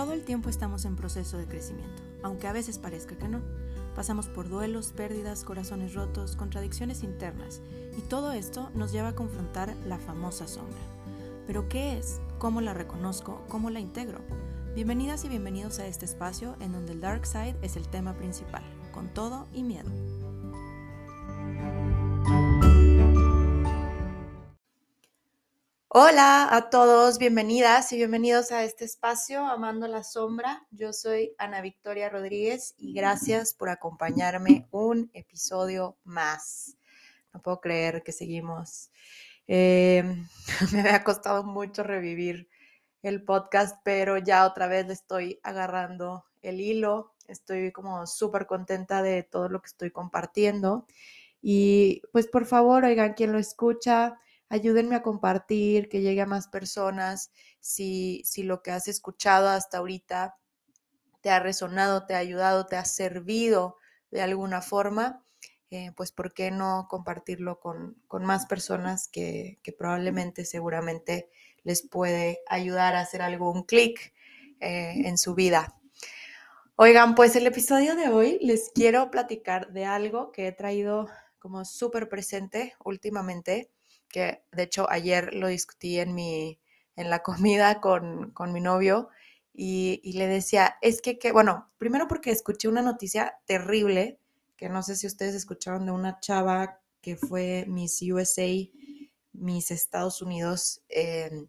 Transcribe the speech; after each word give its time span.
Todo 0.00 0.14
el 0.14 0.24
tiempo 0.24 0.48
estamos 0.48 0.86
en 0.86 0.96
proceso 0.96 1.36
de 1.36 1.44
crecimiento, 1.44 2.02
aunque 2.22 2.48
a 2.48 2.54
veces 2.54 2.78
parezca 2.78 3.18
que 3.18 3.28
no. 3.28 3.42
Pasamos 3.94 4.28
por 4.28 4.48
duelos, 4.48 4.92
pérdidas, 4.96 5.44
corazones 5.44 5.92
rotos, 5.92 6.36
contradicciones 6.36 7.02
internas, 7.02 7.60
y 7.98 8.00
todo 8.00 8.32
esto 8.32 8.70
nos 8.72 8.92
lleva 8.92 9.08
a 9.08 9.14
confrontar 9.14 9.76
la 9.86 9.98
famosa 9.98 10.48
sombra. 10.48 10.80
Pero 11.46 11.68
¿qué 11.68 11.98
es? 11.98 12.18
¿Cómo 12.38 12.62
la 12.62 12.72
reconozco? 12.72 13.44
¿Cómo 13.50 13.68
la 13.68 13.80
integro? 13.80 14.20
Bienvenidas 14.74 15.26
y 15.26 15.28
bienvenidos 15.28 15.78
a 15.80 15.86
este 15.86 16.06
espacio 16.06 16.56
en 16.60 16.72
donde 16.72 16.92
el 16.92 17.02
Dark 17.02 17.26
Side 17.26 17.58
es 17.60 17.76
el 17.76 17.86
tema 17.86 18.14
principal, 18.14 18.62
con 18.92 19.12
todo 19.12 19.48
y 19.52 19.62
miedo. 19.62 19.90
Hola 26.02 26.48
a 26.56 26.70
todos, 26.70 27.18
bienvenidas 27.18 27.92
y 27.92 27.96
bienvenidos 27.96 28.52
a 28.52 28.64
este 28.64 28.86
espacio 28.86 29.44
Amando 29.44 29.86
la 29.86 30.02
Sombra. 30.02 30.66
Yo 30.70 30.94
soy 30.94 31.34
Ana 31.36 31.60
Victoria 31.60 32.08
Rodríguez 32.08 32.74
y 32.78 32.94
gracias 32.94 33.52
por 33.52 33.68
acompañarme 33.68 34.66
un 34.70 35.10
episodio 35.12 35.98
más. 36.04 36.78
No 37.34 37.42
puedo 37.42 37.60
creer 37.60 38.02
que 38.02 38.12
seguimos. 38.12 38.90
Em, 39.46 40.26
me 40.72 40.88
ha 40.88 41.04
costado 41.04 41.44
mucho 41.44 41.82
revivir 41.82 42.48
el 43.02 43.22
podcast, 43.22 43.76
pero 43.84 44.16
ya 44.16 44.46
otra 44.46 44.68
vez 44.68 44.86
le 44.86 44.94
estoy 44.94 45.38
agarrando 45.42 46.24
el 46.40 46.62
hilo. 46.62 47.12
Estoy 47.28 47.72
como 47.72 48.06
súper 48.06 48.46
contenta 48.46 49.02
de 49.02 49.22
todo 49.22 49.50
lo 49.50 49.60
que 49.60 49.68
estoy 49.68 49.90
compartiendo. 49.90 50.86
Y 51.42 52.00
pues 52.10 52.26
por 52.26 52.46
favor, 52.46 52.86
oigan, 52.86 53.12
quien 53.12 53.32
lo 53.32 53.38
escucha, 53.38 54.18
ayúdenme 54.50 54.96
a 54.96 55.02
compartir, 55.02 55.88
que 55.88 56.02
llegue 56.02 56.20
a 56.20 56.26
más 56.26 56.48
personas. 56.48 57.30
Si, 57.60 58.22
si 58.24 58.42
lo 58.42 58.62
que 58.62 58.72
has 58.72 58.88
escuchado 58.88 59.48
hasta 59.48 59.78
ahorita 59.78 60.36
te 61.22 61.30
ha 61.30 61.40
resonado, 61.40 62.04
te 62.06 62.14
ha 62.14 62.18
ayudado, 62.18 62.66
te 62.66 62.76
ha 62.76 62.84
servido 62.84 63.76
de 64.10 64.22
alguna 64.22 64.60
forma, 64.60 65.24
eh, 65.70 65.92
pues 65.96 66.10
¿por 66.10 66.34
qué 66.34 66.50
no 66.50 66.86
compartirlo 66.90 67.60
con, 67.60 67.96
más 68.20 68.46
personas 68.46 69.08
que, 69.08 69.60
probablemente, 69.78 70.44
seguramente 70.44 71.30
les 71.62 71.86
puede 71.86 72.40
ayudar 72.48 72.96
a 72.96 73.00
hacer 73.00 73.22
algún 73.22 73.62
clic 73.62 74.12
eh, 74.58 74.94
en 75.04 75.16
su 75.16 75.34
vida? 75.34 75.76
Oigan, 76.74 77.14
pues 77.14 77.36
el 77.36 77.46
episodio 77.46 77.94
de 77.94 78.08
hoy 78.08 78.38
les 78.40 78.70
quiero 78.74 79.10
platicar 79.10 79.72
de 79.72 79.84
algo 79.84 80.32
que 80.32 80.48
he 80.48 80.52
traído 80.52 81.08
como 81.38 81.64
súper 81.64 82.08
presente 82.08 82.74
últimamente 82.84 83.70
que 84.10 84.42
de 84.52 84.64
hecho 84.64 84.90
ayer 84.90 85.34
lo 85.34 85.48
discutí 85.48 85.98
en, 85.98 86.14
mi, 86.14 86.60
en 86.96 87.10
la 87.10 87.22
comida 87.22 87.80
con, 87.80 88.32
mi 88.52 88.60
novio 88.60 89.08
y, 89.54 90.12
le 90.14 90.26
decía, 90.26 90.76
es 90.80 91.02
que, 91.02 91.18
que, 91.18 91.32
bueno, 91.32 91.70
primero 91.78 92.08
porque 92.08 92.30
escuché 92.30 92.68
una 92.68 92.82
noticia 92.82 93.38
terrible, 93.46 94.18
que 94.56 94.68
no 94.68 94.82
sé 94.82 94.96
si 94.96 95.06
ustedes 95.06 95.34
escucharon 95.34 95.86
de 95.86 95.92
una 95.92 96.20
chava 96.20 96.80
que 97.02 97.16
fue 97.16 97.64
Miss 97.68 98.00
USA, 98.02 98.48
Miss 99.32 99.70
Estados 99.70 100.22
Unidos, 100.22 100.82
em, 100.88 101.46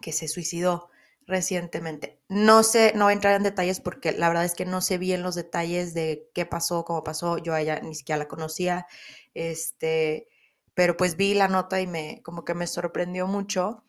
que 0.00 0.12
se 0.12 0.28
suicidó 0.28 0.90
recientemente. 1.26 2.20
No 2.28 2.62
sé, 2.62 2.92
no 2.94 3.04
voy 3.04 3.12
a 3.12 3.14
entrar 3.14 3.34
en 3.34 3.42
detalles 3.42 3.80
porque 3.80 4.12
la 4.12 4.28
verdad 4.28 4.44
es 4.44 4.54
que 4.54 4.64
no 4.64 4.80
sé 4.80 4.98
bien 4.98 5.22
los 5.22 5.34
detalles 5.34 5.92
de 5.94 6.28
qué 6.34 6.46
pasó, 6.46 6.84
cómo 6.84 7.02
pasó, 7.04 7.38
yo 7.38 7.54
a 7.54 7.60
ella 7.60 7.80
ni 7.80 7.94
siquiera 7.94 8.18
la 8.18 8.28
conocía, 8.28 8.86
este, 9.34 10.28
pero 10.76 10.94
pues 10.98 11.16
vi 11.16 11.32
la 11.32 11.48
nota 11.48 11.80
y 11.80 11.86
me 11.86 12.20
como 12.22 12.44
que 12.44 12.52
me 12.52 12.66
sorprendió 12.66 13.26
mucho 13.26 13.82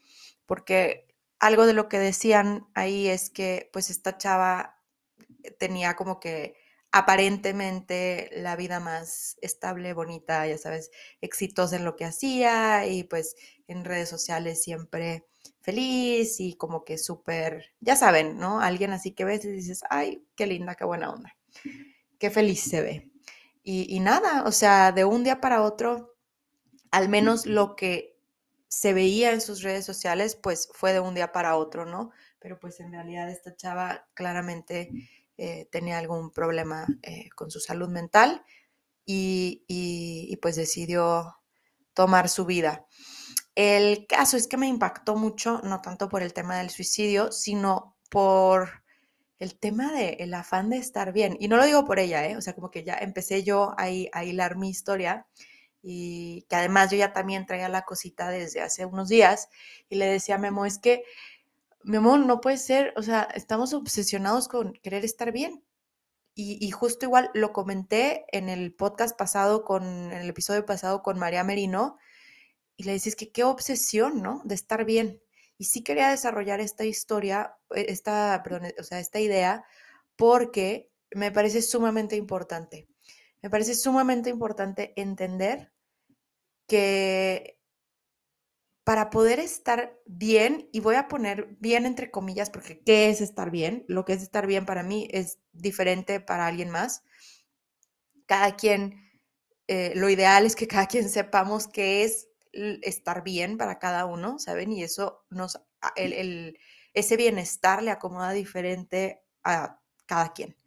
porque 0.45 1.05
algo 1.37 1.65
de 1.65 1.73
lo 1.73 1.89
que 1.89 1.99
decían 1.99 2.65
ahí 2.75 3.09
es 3.09 3.29
que 3.29 3.69
pues 3.73 3.89
esta 3.89 4.17
chava 4.17 4.81
tenía 5.59 5.97
como 5.97 6.21
que 6.21 6.55
aparentemente 6.93 8.29
la 8.31 8.55
vida 8.55 8.79
más 8.79 9.37
estable, 9.41 9.91
bonita, 9.91 10.47
ya 10.47 10.57
sabes, 10.57 10.89
exitosa 11.19 11.75
en 11.75 11.83
lo 11.83 11.97
que 11.97 12.05
hacía 12.05 12.87
y 12.87 13.03
pues 13.03 13.35
en 13.67 13.83
redes 13.83 14.07
sociales 14.07 14.63
siempre 14.63 15.27
feliz 15.59 16.39
y 16.39 16.55
como 16.55 16.85
que 16.85 16.97
súper, 16.97 17.65
ya 17.81 17.97
saben, 17.97 18.37
¿no? 18.37 18.61
Alguien 18.61 18.93
así 18.93 19.11
que 19.11 19.25
ves 19.25 19.43
y 19.43 19.51
dices, 19.51 19.81
ay, 19.89 20.25
qué 20.37 20.47
linda, 20.47 20.75
qué 20.75 20.85
buena 20.85 21.11
onda, 21.11 21.35
qué 22.17 22.31
feliz 22.31 22.61
se 22.61 22.81
ve. 22.81 23.11
Y, 23.61 23.93
y 23.93 23.99
nada, 23.99 24.43
o 24.45 24.53
sea, 24.53 24.93
de 24.93 25.03
un 25.03 25.25
día 25.25 25.41
para 25.41 25.61
otro 25.63 26.16
al 26.91 27.09
menos 27.09 27.45
lo 27.45 27.75
que 27.75 28.17
se 28.67 28.93
veía 28.93 29.31
en 29.31 29.41
sus 29.41 29.61
redes 29.61 29.85
sociales, 29.85 30.35
pues 30.35 30.69
fue 30.73 30.93
de 30.93 30.99
un 30.99 31.15
día 31.15 31.31
para 31.31 31.55
otro, 31.55 31.85
¿no? 31.85 32.11
Pero 32.39 32.59
pues 32.59 32.79
en 32.79 32.91
realidad 32.91 33.29
esta 33.29 33.55
chava 33.55 34.07
claramente 34.13 34.89
eh, 35.37 35.67
tenía 35.71 35.97
algún 35.97 36.31
problema 36.31 36.85
eh, 37.01 37.29
con 37.35 37.51
su 37.51 37.59
salud 37.59 37.89
mental 37.89 38.43
y, 39.05 40.37
pues 40.41 40.55
decidió 40.57 41.37
tomar 41.93 42.27
su 42.29 42.45
vida. 42.45 42.85
El 43.55 44.05
caso 44.05 44.37
es 44.37 44.47
que 44.47 44.57
me 44.57 44.67
impactó 44.67 45.15
mucho, 45.15 45.61
no 45.63 45.81
tanto 45.81 46.09
por 46.09 46.21
el 46.21 46.33
tema 46.33 46.57
del 46.57 46.69
suicidio, 46.69 47.31
sino 47.31 47.95
por 48.09 48.83
el 49.39 49.57
tema 49.57 49.91
del 49.93 50.33
afán 50.33 50.69
de 50.69 50.77
estar 50.77 51.13
bien. 51.13 51.37
Y 51.39 51.47
no 51.47 51.57
lo 51.57 51.65
digo 51.65 51.85
por 51.85 51.99
ella, 51.99 52.27
¿eh? 52.27 52.35
O 52.37 52.41
sea, 52.41 52.53
como 52.53 52.69
que 52.69 52.83
ya 52.83 52.95
empecé 52.95 53.43
yo 53.43 53.71
a, 53.77 53.85
a 53.85 54.25
hilar 54.25 54.57
mi 54.57 54.69
historia 54.69 55.25
y 55.81 56.43
que 56.49 56.55
además 56.55 56.91
yo 56.91 56.97
ya 56.97 57.13
también 57.13 57.45
traía 57.45 57.69
la 57.69 57.83
cosita 57.83 58.29
desde 58.29 58.61
hace 58.61 58.85
unos 58.85 59.07
días 59.07 59.49
y 59.89 59.95
le 59.95 60.07
decía 60.07 60.35
a 60.35 60.39
Memo, 60.39 60.65
es 60.65 60.79
que 60.79 61.03
Memo 61.83 62.17
no 62.17 62.41
puede 62.41 62.57
ser, 62.57 62.93
o 62.97 63.01
sea, 63.01 63.23
estamos 63.35 63.73
obsesionados 63.73 64.47
con 64.47 64.73
querer 64.73 65.05
estar 65.05 65.31
bien. 65.31 65.63
Y, 66.39 66.69
justo 66.69 67.07
igual 67.07 67.31
lo 67.33 67.51
comenté 67.51 68.25
en 68.31 68.47
el 68.47 68.71
podcast 68.71 69.17
pasado, 69.17 69.63
con, 69.63 69.83
en 69.83 70.19
el 70.19 70.29
episodio 70.29 70.67
pasado 70.67 71.01
con 71.01 71.17
María 71.17 71.43
Merino, 71.43 71.97
y 72.75 72.83
le 72.83 72.91
decía, 72.91 73.09
es 73.09 73.15
que 73.15 73.31
qué 73.31 73.43
obsesión, 73.43 74.21
¿no? 74.21 74.43
De 74.45 74.53
estar 74.53 74.85
bien. 74.85 75.19
Y 75.57 75.65
sí 75.65 75.83
quería 75.83 76.09
desarrollar 76.09 76.59
esta 76.59 76.85
historia, 76.85 77.55
eh, 77.75 77.87
esta, 77.89 78.39
perdón, 78.43 78.71
o 78.79 78.83
sea, 78.83 78.99
esta 78.99 79.19
idea, 79.19 79.65
porque 80.15 80.91
me 81.11 81.31
parece 81.31 81.63
sumamente 81.63 82.15
importante. 82.15 82.87
Me 83.47 83.51
parece 83.51 83.75
sumamente 83.75 84.29
importante 84.29 84.91
entender 84.97 85.71
que 86.67 87.57
para 88.83 89.09
poder 89.09 89.39
estar 89.39 89.97
bien, 90.05 90.67
y 90.73 90.81
voy 90.81 90.95
a 90.95 91.07
poner 91.07 91.55
bien 91.61 91.85
entre 91.85 92.11
comillas, 92.11 92.49
porque 92.49 92.81
¿qué 92.83 93.09
es 93.09 93.21
estar 93.21 93.49
bien? 93.49 93.85
Lo 93.87 94.03
que 94.03 94.11
es 94.11 94.21
estar 94.21 94.47
bien 94.47 94.65
para 94.65 94.83
mí 94.83 95.07
es 95.11 95.39
diferente 95.53 96.19
para 96.19 96.45
alguien 96.45 96.69
más. 96.71 97.03
Cada 98.25 98.57
quien, 98.57 99.09
eh, 99.69 99.93
lo 99.95 100.09
ideal 100.09 100.45
es 100.45 100.57
que 100.57 100.67
cada 100.67 100.87
quien 100.87 101.07
sepamos 101.07 101.69
qué 101.69 102.03
es 102.03 102.27
estar 102.51 103.23
bien 103.23 103.57
para 103.57 103.79
cada 103.79 104.05
uno, 104.07 104.39
¿saben? 104.39 104.73
Y 104.73 104.83
eso 104.83 105.23
nos, 105.29 105.57
el, 105.95 106.59
ese 106.93 107.15
bienestar 107.15 107.81
le 107.81 107.91
acomoda 107.91 108.33
diferente 108.33 109.21
a 109.45 109.79
cada 110.05 110.33
quien. 110.33 110.57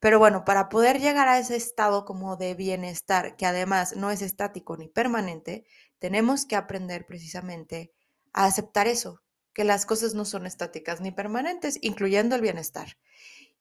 Pero 0.00 0.18
bueno, 0.18 0.44
para 0.44 0.68
poder 0.68 1.00
llegar 1.00 1.28
a 1.28 1.38
ese 1.38 1.56
estado 1.56 2.04
como 2.04 2.36
de 2.36 2.54
bienestar, 2.54 3.36
que 3.36 3.46
además 3.46 3.96
no 3.96 4.10
es 4.10 4.22
estático 4.22 4.76
ni 4.76 4.88
permanente, 4.88 5.66
tenemos 5.98 6.44
que 6.44 6.56
aprender 6.56 7.06
precisamente 7.06 7.92
a 8.32 8.44
aceptar 8.44 8.86
eso, 8.86 9.22
que 9.54 9.64
las 9.64 9.86
cosas 9.86 10.14
no 10.14 10.24
son 10.26 10.46
estáticas 10.46 11.00
ni 11.00 11.12
permanentes, 11.12 11.78
incluyendo 11.80 12.36
el 12.36 12.42
bienestar. 12.42 12.98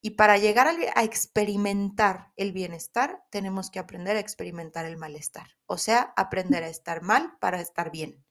Y 0.01 0.11
para 0.11 0.37
llegar 0.37 0.67
a 0.67 1.03
experimentar 1.03 2.31
el 2.35 2.51
bienestar, 2.51 3.23
tenemos 3.31 3.71
que 3.71 3.79
aprender 3.79 4.17
a 4.17 4.19
experimentar 4.19 4.85
el 4.85 4.97
malestar, 4.97 5.47
o 5.65 5.77
sea, 5.79 6.13
aprender 6.15 6.63
a 6.63 6.67
estar 6.67 7.01
mal 7.01 7.37
para 7.39 7.59
estar 7.59 7.91
bien. 7.91 8.23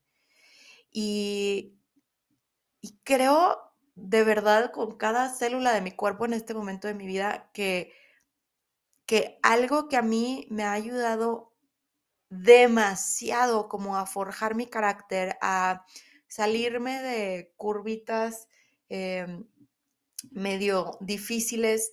Y, 0.93 1.75
creo 3.03 3.74
de 3.95 4.25
verdad 4.25 4.73
con 4.73 4.97
cada 4.97 5.33
célula 5.33 5.73
de 5.73 5.81
mi 5.81 5.93
cuerpo 5.93 6.25
en 6.25 6.33
este 6.33 6.55
momento 6.55 6.89
de 6.89 6.95
mi 6.95 7.07
vida 7.07 7.51
que, 7.53 7.93
que 9.07 9.39
algo 9.43 9.89
que 9.89 9.97
a 9.97 10.03
mí 10.03 10.47
me 10.51 10.65
ha 10.65 10.73
ayudado 10.73 11.53
demasiado 12.29 13.69
como 13.69 13.97
a 13.97 14.07
forjar 14.07 14.55
mi 14.55 14.67
carácter, 14.67 15.37
a 15.41 15.85
salirme 16.27 17.01
de 17.01 17.55
curvitas 17.57 18.49
em, 18.89 19.47
medio 20.33 20.99
difíciles, 21.01 21.93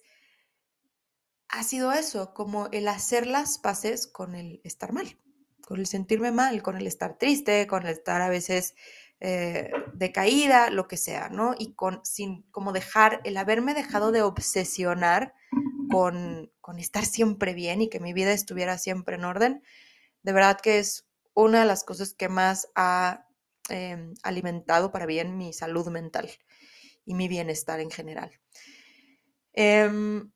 ha 1.50 1.64
sido 1.64 1.92
eso, 1.92 2.34
como 2.34 2.68
el 2.72 2.88
hacer 2.88 3.28
las 3.28 3.60
paces 3.60 4.08
con 4.08 4.36
el 4.36 4.62
estar 4.64 4.94
mal, 4.94 5.18
con 5.62 5.80
el 5.80 5.86
sentirme 5.86 6.32
mal, 6.32 6.64
con 6.64 6.78
el 6.78 6.88
estar 6.88 7.18
triste, 7.18 7.68
con 7.68 7.84
el 7.86 7.90
estar 7.90 8.22
a 8.22 8.30
veces 8.30 8.74
eh, 9.24 9.72
de 9.94 10.12
caída, 10.12 10.72
lo 10.72 10.88
que 10.88 10.98
sea, 10.98 11.30
¿no? 11.30 11.54
Y 11.58 11.74
con, 11.76 12.02
sin, 12.04 12.42
como 12.50 12.74
dejar, 12.74 13.22
el 13.24 13.38
haberme 13.38 13.76
dejado 13.76 14.12
de 14.12 14.24
obsesionar 14.24 15.36
con, 15.92 16.52
con 16.60 16.80
estar 16.80 17.06
siempre 17.06 17.54
bien 17.54 17.84
y 17.84 17.90
que 17.90 18.00
mi 18.00 18.14
vida 18.14 18.34
estuviera 18.34 18.80
siempre 18.80 19.16
en 19.16 19.26
orden, 19.26 19.64
de 20.24 20.34
verdad 20.34 20.60
que 20.60 20.80
es 20.80 21.08
una 21.36 21.60
de 21.60 21.66
las 21.66 21.84
cosas 21.84 22.16
que 22.16 22.30
más 22.30 22.70
ha 22.74 23.28
em, 23.70 24.16
alimentado 24.24 24.92
para 24.92 25.06
bien 25.06 25.38
mi 25.38 25.54
salud 25.54 25.88
mental. 25.90 26.30
y 27.06 27.14
mi 27.16 27.28
bienestar 27.28 27.80
en 27.80 27.90
general. 27.90 28.32
Em, 29.54 30.32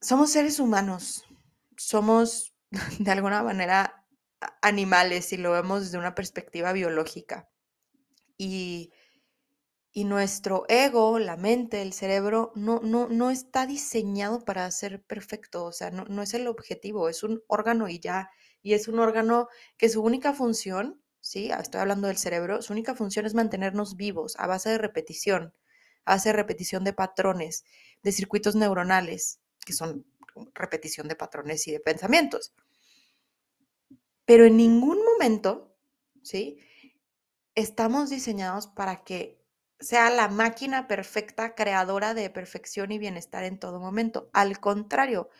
somos 0.00 0.30
seres 0.30 0.60
humanos, 0.60 1.24
somos 1.76 2.54
de 2.98 3.10
alguna 3.10 3.42
manera 3.42 4.06
animales 4.62 5.26
si 5.26 5.36
lo 5.36 5.52
vemos 5.52 5.82
desde 5.82 5.98
una 5.98 6.14
perspectiva 6.14 6.72
biológica. 6.72 7.48
Y, 8.38 8.92
y 9.92 10.04
nuestro 10.04 10.64
ego, 10.68 11.18
la 11.18 11.36
mente, 11.36 11.80
el 11.82 11.92
cerebro, 11.94 12.52
no, 12.54 12.80
no, 12.82 13.08
no 13.08 13.30
está 13.30 13.66
diseñado 13.66 14.44
para 14.44 14.70
ser 14.70 15.02
perfecto, 15.02 15.64
o 15.64 15.72
sea, 15.72 15.90
no, 15.90 16.04
no 16.04 16.22
es 16.22 16.34
el 16.34 16.46
objetivo, 16.48 17.08
es 17.08 17.22
un 17.22 17.42
órgano 17.48 17.88
y 17.88 17.98
ya, 17.98 18.30
y 18.62 18.74
es 18.74 18.88
un 18.88 18.98
órgano 18.98 19.48
que 19.78 19.88
su 19.88 20.02
única 20.02 20.34
función, 20.34 21.00
¿sí? 21.20 21.50
Ah, 21.50 21.60
estoy 21.60 21.80
hablando 21.80 22.08
del 22.08 22.18
cerebro, 22.18 22.60
su 22.62 22.72
única 22.74 22.94
función 22.94 23.24
es 23.26 23.34
mantenernos 23.34 23.96
vivos 23.96 24.34
a 24.38 24.46
base 24.46 24.68
de 24.70 24.78
repetición, 24.78 25.54
de 26.24 26.32
repetición 26.32 26.84
de 26.84 26.92
patrones, 26.92 27.64
de 28.02 28.12
circuitos 28.12 28.54
neuronales, 28.54 29.40
que 29.64 29.72
son 29.72 30.06
repetición 30.54 31.08
de 31.08 31.16
patrones 31.16 31.66
y 31.68 31.72
de 31.72 31.80
pensamientos. 31.80 32.52
Pero 34.24 34.44
en 34.44 34.56
ningún 34.56 34.98
momento, 35.04 35.76
¿sí? 36.22 36.58
Estamos 37.56 38.10
diseñados 38.10 38.66
para 38.66 39.02
que 39.02 39.42
sea 39.80 40.10
la 40.10 40.28
máquina 40.28 40.86
perfecta, 40.86 41.54
creadora 41.54 42.14
de 42.14 42.30
perfección 42.30 42.92
y 42.92 42.98
bienestar 42.98 43.44
en 43.44 43.58
todo 43.58 43.80
momento. 43.80 44.30
Al 44.32 44.60
contrario, 44.60 45.30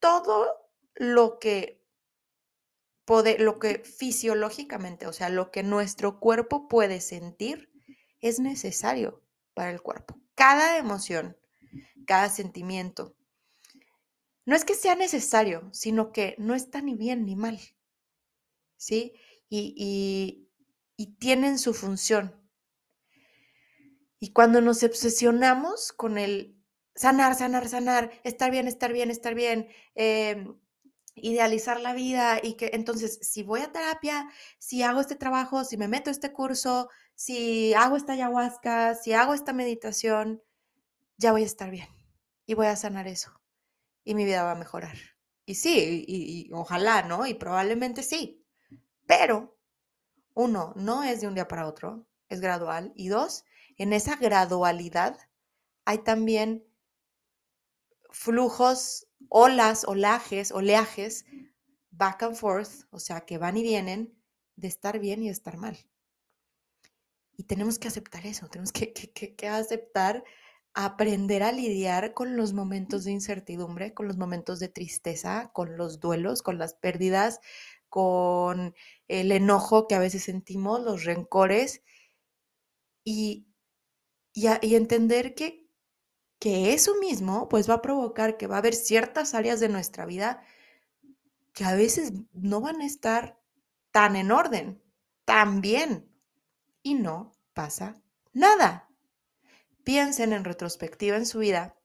todo 0.00 0.48
lo 0.94 1.38
que 1.38 1.84
lo 3.38 3.58
que 3.58 3.80
fisiológicamente, 3.80 5.06
o 5.06 5.12
sea, 5.12 5.28
lo 5.28 5.50
que 5.50 5.62
nuestro 5.62 6.18
cuerpo 6.18 6.68
puede 6.68 7.02
sentir, 7.02 7.70
es 8.20 8.40
necesario 8.40 9.22
para 9.52 9.70
el 9.70 9.82
cuerpo. 9.82 10.18
Cada 10.34 10.78
emoción, 10.78 11.36
cada 12.06 12.30
sentimiento, 12.30 13.14
no 14.46 14.56
es 14.56 14.64
que 14.64 14.74
sea 14.74 14.94
necesario, 14.94 15.68
sino 15.72 16.12
que 16.12 16.34
no 16.38 16.54
está 16.54 16.80
ni 16.80 16.94
bien 16.94 17.26
ni 17.26 17.36
mal. 17.36 17.60
¿Sí? 18.78 19.12
Y, 19.50 19.74
y 19.76 20.48
tienen 21.18 21.58
su 21.58 21.74
función. 21.74 22.40
Y 24.20 24.32
cuando 24.32 24.60
nos 24.60 24.82
obsesionamos 24.82 25.92
con 25.92 26.18
el 26.18 26.56
sanar, 26.94 27.34
sanar, 27.34 27.68
sanar, 27.68 28.10
estar 28.24 28.50
bien, 28.50 28.68
estar 28.68 28.92
bien, 28.92 29.10
estar 29.10 29.34
bien, 29.34 29.68
em, 29.94 30.58
idealizar 31.14 31.80
la 31.80 31.92
vida 31.94 32.40
y 32.42 32.54
que 32.54 32.70
entonces 32.72 33.18
si 33.22 33.42
voy 33.42 33.60
a 33.60 33.72
terapia, 33.72 34.28
si 34.58 34.82
hago 34.82 35.00
este 35.00 35.16
trabajo, 35.16 35.64
si 35.64 35.76
me 35.76 35.88
meto 35.88 36.10
este 36.10 36.32
curso, 36.32 36.88
si 37.14 37.74
hago 37.74 37.96
esta 37.96 38.14
ayahuasca, 38.14 38.94
si 38.94 39.12
hago 39.12 39.34
esta 39.34 39.52
meditación, 39.52 40.42
ya 41.16 41.32
voy 41.32 41.42
a 41.42 41.46
estar 41.46 41.70
bien 41.70 41.88
y 42.46 42.54
voy 42.54 42.66
a 42.66 42.76
sanar 42.76 43.08
eso 43.08 43.32
y 44.04 44.14
mi 44.14 44.24
vida 44.24 44.44
va 44.44 44.52
a 44.52 44.56
mejorar. 44.56 44.96
Y 45.46 45.56
sí, 45.56 46.04
y, 46.06 46.48
y 46.48 46.52
ojalá, 46.52 47.02
¿no? 47.02 47.26
Y 47.26 47.34
probablemente 47.34 48.02
sí. 48.02 48.44
Pero, 49.06 49.53
uno, 50.34 50.72
no 50.76 51.02
es 51.04 51.20
de 51.20 51.28
un 51.28 51.34
día 51.34 51.48
para 51.48 51.66
otro, 51.66 52.06
es 52.28 52.40
gradual. 52.40 52.92
Y 52.96 53.08
dos, 53.08 53.44
en 53.76 53.92
esa 53.92 54.16
gradualidad 54.16 55.18
hay 55.84 55.98
también 55.98 56.64
flujos, 58.10 59.08
olas, 59.28 59.84
olajes, 59.84 60.52
oleajes, 60.52 61.24
back 61.90 62.22
and 62.22 62.36
forth, 62.36 62.86
o 62.90 62.98
sea, 62.98 63.22
que 63.22 63.38
van 63.38 63.56
y 63.56 63.62
vienen 63.62 64.14
de 64.56 64.68
estar 64.68 64.98
bien 64.98 65.22
y 65.22 65.26
de 65.26 65.32
estar 65.32 65.56
mal. 65.56 65.78
Y 67.36 67.44
tenemos 67.44 67.78
que 67.78 67.88
aceptar 67.88 68.26
eso, 68.26 68.48
tenemos 68.48 68.72
que, 68.72 68.92
que, 68.92 69.48
aceptar 69.48 70.24
aprender 70.72 71.42
a 71.42 71.52
lidiar 71.52 72.14
con 72.14 72.36
los 72.36 72.52
momentos 72.52 73.04
de 73.04 73.12
incertidumbre, 73.12 73.94
con 73.94 74.08
los 74.08 74.16
momentos 74.16 74.58
de 74.60 74.68
tristeza, 74.68 75.50
con 75.52 75.76
los 75.76 76.00
duelos, 76.00 76.42
con 76.42 76.58
las 76.58 76.74
pérdidas, 76.74 77.40
con 77.94 78.74
el 79.06 79.30
enojo 79.30 79.86
que 79.86 79.94
a 79.94 80.00
veces 80.00 80.24
sentimos, 80.24 80.80
los 80.80 81.04
rencores, 81.04 81.80
y, 83.04 83.46
y, 84.32 84.74
entender 84.74 85.36
que, 85.36 85.68
que 86.40 86.72
eso 86.72 86.96
mismo 86.96 87.48
pues 87.48 87.70
va 87.70 87.74
a 87.74 87.82
provocar 87.82 88.36
que 88.36 88.48
va 88.48 88.56
a 88.56 88.58
haber 88.58 88.74
ciertas 88.74 89.32
áreas 89.32 89.60
de 89.60 89.68
nuestra 89.68 90.06
vida 90.06 90.42
que 91.52 91.64
a 91.64 91.76
veces 91.76 92.12
no 92.32 92.60
van 92.60 92.80
a 92.80 92.86
estar 92.86 93.38
tan 93.92 94.16
en 94.16 94.32
orden, 94.32 94.82
tan 95.24 95.60
bien, 95.60 96.12
y 96.82 96.94
no 96.94 97.30
pasa 97.52 98.02
nada. 98.32 98.90
Piensen 99.84 100.32
en 100.32 100.42
retrospectiva 100.42 101.16
en 101.16 101.26
su 101.26 101.38
vida 101.38 101.76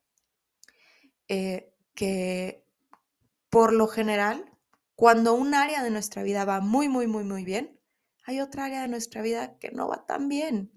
eh, 1.28 1.72
que 1.94 2.66
por 3.52 3.74
lo 3.74 3.88
general, 3.88 4.49
cuando 5.00 5.34
un 5.34 5.54
área 5.54 5.82
de 5.82 5.92
nuestra 5.92 6.24
vida 6.24 6.44
va 6.44 6.60
muy, 6.60 6.90
muy, 6.90 7.08
muy, 7.08 7.24
muy 7.24 7.46
bien, 7.46 7.80
hay 8.26 8.42
otra 8.42 8.66
área 8.66 8.82
de 8.82 8.90
nuestra 8.90 9.22
vida 9.22 9.58
que 9.58 9.72
no 9.72 9.88
va 9.88 10.06
tan 10.06 10.28
bien. 10.28 10.74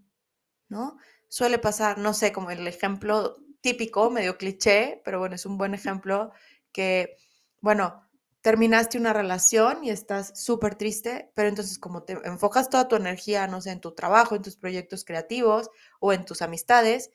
¿no? 0.69 0.96
Suele 1.26 1.58
pasar, 1.58 1.98
no 1.98 2.14
sé, 2.14 2.30
como 2.32 2.52
el 2.52 2.69
ejemplo 2.69 3.38
típico, 3.60 4.10
medio 4.10 4.38
cliché, 4.38 5.02
pero 5.04 5.19
bueno, 5.19 5.34
es 5.34 5.44
un 5.44 5.58
buen 5.58 5.74
ejemplo 5.74 6.30
que, 6.70 7.16
bueno, 7.60 8.08
terminaste 8.42 8.96
una 8.96 9.12
relación 9.12 9.82
y 9.82 9.90
estás 9.90 10.40
súper 10.40 10.76
triste, 10.76 11.32
pero 11.34 11.48
entonces 11.48 11.80
como 11.80 12.04
te 12.04 12.12
enfocas 12.22 12.70
toda 12.70 12.86
tu 12.86 12.94
energía, 12.94 13.48
no 13.48 13.60
sé, 13.60 13.72
en 13.72 13.80
tu 13.80 13.92
trabajo, 13.92 14.36
en 14.36 14.42
tus 14.42 14.54
proyectos 14.54 15.04
creativos 15.04 15.69
o 15.98 16.12
en 16.12 16.24
tus 16.24 16.42
amistades, 16.42 17.10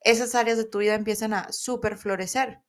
esas 0.00 0.34
áreas 0.34 0.56
de 0.56 0.64
tu 0.64 0.78
vida 0.78 0.94
empiezan 0.94 1.34
a 1.34 1.52
súper 1.52 1.98
florecer. 1.98 2.62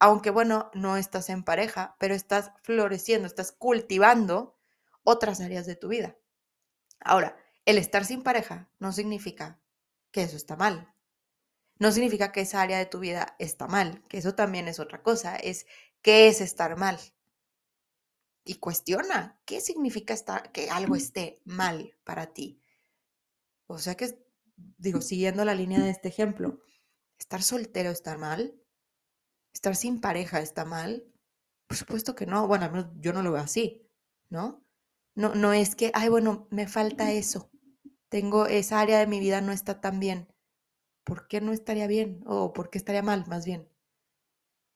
Aunque 0.00 0.30
bueno, 0.30 0.70
no 0.74 0.96
estás 0.96 1.28
en 1.28 1.44
pareja, 1.44 1.94
pero 2.00 2.14
estás 2.14 2.52
floreciendo, 2.62 3.26
estás 3.26 3.52
cultivando 3.52 4.56
otras 5.04 5.40
áreas 5.40 5.66
de 5.66 5.76
tu 5.76 5.88
vida. 5.88 6.16
Ahora, 7.00 7.36
el 7.66 7.78
estar 7.78 8.06
sin 8.06 8.22
pareja 8.22 8.70
no 8.78 8.92
significa 8.92 9.60
que 10.10 10.22
eso 10.22 10.36
está 10.36 10.56
mal. 10.56 10.94
No 11.78 11.92
significa 11.92 12.32
que 12.32 12.40
esa 12.42 12.62
área 12.62 12.78
de 12.78 12.86
tu 12.86 12.98
vida 12.98 13.36
está 13.38 13.66
mal, 13.66 14.02
que 14.08 14.18
eso 14.18 14.34
también 14.34 14.68
es 14.68 14.80
otra 14.80 15.02
cosa, 15.02 15.36
es 15.36 15.66
qué 16.02 16.28
es 16.28 16.40
estar 16.40 16.76
mal. 16.76 16.98
Y 18.44 18.54
cuestiona 18.54 19.40
qué 19.44 19.60
significa 19.60 20.14
estar, 20.14 20.50
que 20.50 20.70
algo 20.70 20.96
esté 20.96 21.42
mal 21.44 21.94
para 22.04 22.32
ti. 22.32 22.62
O 23.66 23.78
sea 23.78 23.96
que, 23.96 24.18
digo, 24.78 25.02
siguiendo 25.02 25.44
la 25.44 25.54
línea 25.54 25.80
de 25.80 25.90
este 25.90 26.08
ejemplo, 26.08 26.60
¿estar 27.18 27.42
soltero 27.42 27.90
está 27.90 28.16
mal? 28.16 28.59
¿Estar 29.54 29.76
sin 29.76 30.00
pareja 30.00 30.40
está 30.40 30.64
mal? 30.64 31.04
Por 31.68 31.76
supuesto 31.76 32.14
que 32.14 32.26
no. 32.26 32.46
Bueno, 32.48 32.92
yo 33.00 33.12
no 33.12 33.22
lo 33.22 33.32
veo 33.32 33.42
así, 33.42 33.88
¿no? 34.30 34.64
No, 35.14 35.34
no 35.34 35.52
es 35.52 35.76
que, 35.76 35.90
ay, 35.94 36.08
bueno, 36.08 36.48
me 36.50 36.66
falta 36.68 37.12
eso 37.12 37.50
tengo 38.10 38.46
esa 38.46 38.80
área 38.80 38.98
de 39.00 39.06
mi 39.08 39.20
vida 39.20 39.40
no 39.40 39.52
está 39.52 39.80
tan 39.80 40.00
bien. 40.00 40.28
¿Por 41.04 41.28
qué 41.28 41.40
no 41.40 41.52
estaría 41.52 41.86
bien? 41.88 42.22
O 42.26 42.52
¿por 42.52 42.70
qué 42.70 42.78
estaría 42.78 43.02
mal, 43.02 43.26
más 43.28 43.46
bien? 43.46 43.68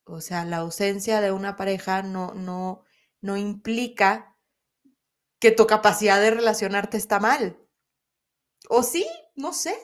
O 0.06 0.22
sea, 0.22 0.46
la 0.46 0.56
ausencia 0.58 1.20
de 1.20 1.30
una 1.30 1.56
pareja 1.56 2.02
no, 2.02 2.32
no, 2.32 2.84
no 3.20 3.36
implica 3.36 4.34
que 5.38 5.52
tu 5.52 5.64
capacidad 5.68 6.20
de 6.20 6.32
relacionarte 6.32 6.96
está 6.96 7.20
mal. 7.20 7.56
O 8.68 8.82
sí, 8.82 9.06
no 9.36 9.54
sé. 9.54 9.74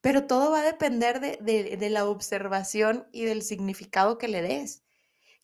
Pero 0.00 0.26
todo 0.26 0.50
va 0.50 0.60
a 0.60 0.64
depender 0.64 1.20
de, 1.20 1.90
la 1.90 2.06
observación 2.06 3.06
y 3.12 3.24
del 3.24 3.42
significado 3.42 4.18
que 4.18 4.28
le 4.28 4.42
des 4.42 4.82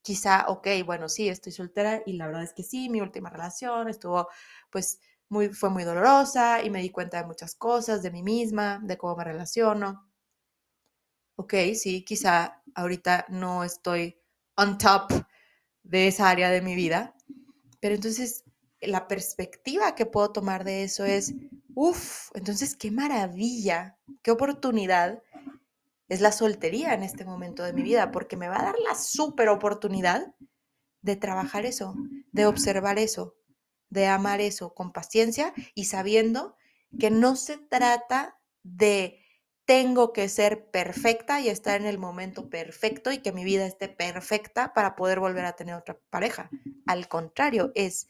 quizá, 0.03 0.47
ok, 0.49 0.69
bueno, 0.85 1.09
sí, 1.09 1.29
estoy 1.29 1.51
soltera 1.51 2.01
y 2.07 2.13
la 2.13 2.27
verdad 2.27 2.45
es 2.45 2.53
que 2.53 2.63
sí, 2.63 2.89
mi 2.89 3.01
última 3.01 3.29
relación 3.29 3.89
estuvo 3.89 4.29
pues 4.71 5.01
fue 5.53 5.71
muy 5.71 5.83
dolorosa 5.83 6.63
y 6.63 6.71
me 6.71 6.81
di 6.81 6.91
cuenta 6.91 7.19
de 7.19 7.27
muchas 7.27 7.57
cosas 7.57 8.03
de 8.03 8.13
mí 8.13 8.23
misma, 8.23 8.81
de 8.85 8.97
cómo 8.97 9.17
me 9.17 9.25
relaciono. 9.25 10.09
Ok, 11.35 11.55
sí, 11.75 12.05
quizá 12.05 12.63
ahorita 12.75 13.27
no 13.29 13.65
estoy 13.65 14.19
on 14.57 14.79
top 14.79 15.13
de 15.83 16.09
esa 16.09 16.31
área 16.31 16.51
de 16.51 16.63
mi 16.63 16.75
vida, 16.75 17.15
pero 17.81 17.95
entonces 17.95 18.45
la 18.81 19.09
perspectiva 19.09 19.95
que 19.95 20.07
puedo 20.07 20.33
tomar 20.33 20.65
de 20.65 20.85
eso 20.85 21.05
es, 21.05 21.35
uff, 21.77 22.31
entonces 22.35 22.75
qué 22.75 22.91
maravilla, 22.91 23.99
qué 24.23 24.31
oportunidad 24.31 25.23
es 26.09 26.23
la 26.23 26.33
soltería 26.33 26.95
en 26.95 27.03
este 27.03 27.27
momento 27.27 27.63
de 27.65 27.75
mi 27.75 27.83
vida, 27.83 28.11
porque 28.11 28.39
me 28.39 28.49
va 28.49 28.59
a 28.59 28.65
dar 28.65 28.77
la 28.79 28.95
súper 28.95 29.51
oportunidad 29.51 30.35
de 31.03 31.17
trabajar 31.17 31.67
eso, 31.67 31.95
de 32.33 32.47
observar 32.47 32.99
eso, 32.99 33.35
de 33.91 34.07
amar 34.07 34.41
eso 34.41 34.73
con 34.73 34.93
paciencia 34.93 35.53
y 35.75 35.85
sabiendo 35.85 36.57
que 36.99 37.11
no 37.11 37.37
se 37.37 37.59
trata 37.59 38.39
de 38.63 39.21
tengo 39.67 40.15
que 40.15 40.31
ser 40.31 40.71
perfecta 40.71 41.41
y 41.41 41.51
estar 41.51 41.79
en 41.79 41.87
el 41.87 41.99
momento 41.99 42.49
perfecto 42.49 43.13
y 43.13 43.19
que 43.19 43.33
mi 43.33 43.45
vida 43.45 43.67
esté 43.67 43.89
perfecta 43.89 44.73
para 44.73 44.97
poder 44.97 45.21
volver 45.21 45.45
a 45.45 45.57
tener 45.57 45.75
otra 45.75 45.99
pareja. 46.09 46.49
Al 46.87 47.09
contrario, 47.09 47.73
es 47.75 48.07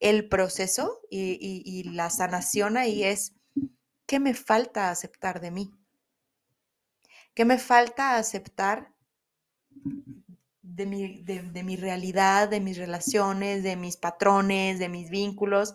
el 0.00 0.28
proceso 0.28 1.00
y, 1.10 1.84
la 1.90 2.10
sanación 2.10 2.76
ahí 2.76 3.04
es 3.04 3.34
qué 4.06 4.20
me 4.20 4.34
falta 4.34 4.90
aceptar 4.90 5.40
de 5.40 5.50
mí. 5.50 5.72
¿Qué 7.34 7.44
me 7.44 7.58
falta 7.58 8.16
aceptar 8.16 8.92
de 10.62 10.86
mi, 10.86 11.22
de, 11.22 11.62
mi 11.62 11.76
realidad, 11.76 12.48
de 12.48 12.60
mis 12.60 12.78
relaciones, 12.78 13.62
de 13.62 13.76
mis 13.76 13.96
patrones, 13.96 14.78
de 14.78 14.88
mis 14.88 15.10
vínculos? 15.10 15.74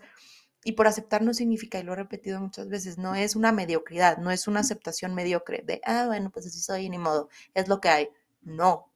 Y 0.64 0.72
por 0.72 0.86
aceptar 0.86 1.22
no 1.22 1.34
significa, 1.34 1.78
y 1.78 1.82
lo 1.82 1.92
he 1.92 1.96
repetido 1.96 2.40
muchas 2.40 2.68
veces, 2.68 2.98
no 2.98 3.14
es 3.14 3.34
una 3.34 3.50
mediocridad, 3.50 4.18
no 4.18 4.30
es 4.30 4.46
una 4.46 4.60
aceptación 4.60 5.14
mediocre 5.14 5.62
de, 5.66 5.80
ah, 5.84 6.06
bueno, 6.06 6.30
pues 6.30 6.46
así 6.46 6.60
soy, 6.60 6.88
ni 6.88 6.98
modo, 6.98 7.28
es 7.54 7.68
lo 7.68 7.80
que 7.80 7.88
hay. 7.88 8.08
No. 8.42 8.92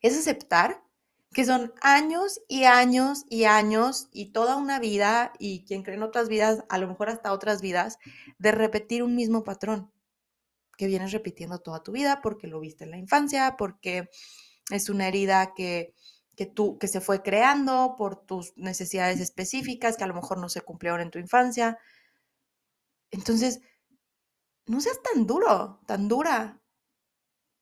Es 0.00 0.16
aceptar 0.18 0.82
que 1.32 1.44
son 1.44 1.72
años 1.82 2.40
y 2.48 2.64
años 2.64 3.24
y 3.28 3.44
años 3.44 4.08
y 4.12 4.32
toda 4.32 4.56
una 4.56 4.78
vida, 4.78 5.32
y 5.38 5.64
quien 5.64 5.82
cree 5.82 5.96
en 5.96 6.02
otras 6.02 6.28
vidas, 6.28 6.64
a 6.68 6.78
lo 6.78 6.88
mejor 6.88 7.10
hasta 7.10 7.32
otras 7.32 7.62
vidas, 7.62 7.98
de 8.38 8.52
repetir 8.52 9.02
un 9.02 9.14
mismo 9.14 9.44
patrón 9.44 9.92
que 10.76 10.86
vienes 10.86 11.12
repitiendo 11.12 11.58
toda 11.58 11.82
tu 11.82 11.92
vida 11.92 12.20
porque 12.22 12.46
lo 12.46 12.60
viste 12.60 12.84
en 12.84 12.92
la 12.92 12.98
infancia, 12.98 13.56
porque 13.58 14.10
es 14.70 14.90
una 14.90 15.08
herida 15.08 15.54
que 15.54 15.94
que 16.38 16.46
tú, 16.46 16.78
que 16.78 16.86
se 16.86 17.00
fue 17.00 17.20
creando 17.20 17.96
por 17.98 18.24
tus 18.24 18.56
necesidades 18.56 19.18
específicas 19.18 19.96
que 19.96 20.04
a 20.04 20.06
lo 20.06 20.14
mejor 20.14 20.38
no 20.38 20.48
se 20.48 20.60
cumplieron 20.60 21.00
en 21.00 21.10
tu 21.10 21.18
infancia. 21.18 21.78
Entonces, 23.10 23.60
no 24.66 24.80
seas 24.80 25.02
tan 25.02 25.26
duro, 25.26 25.80
tan 25.84 26.06
dura. 26.06 26.60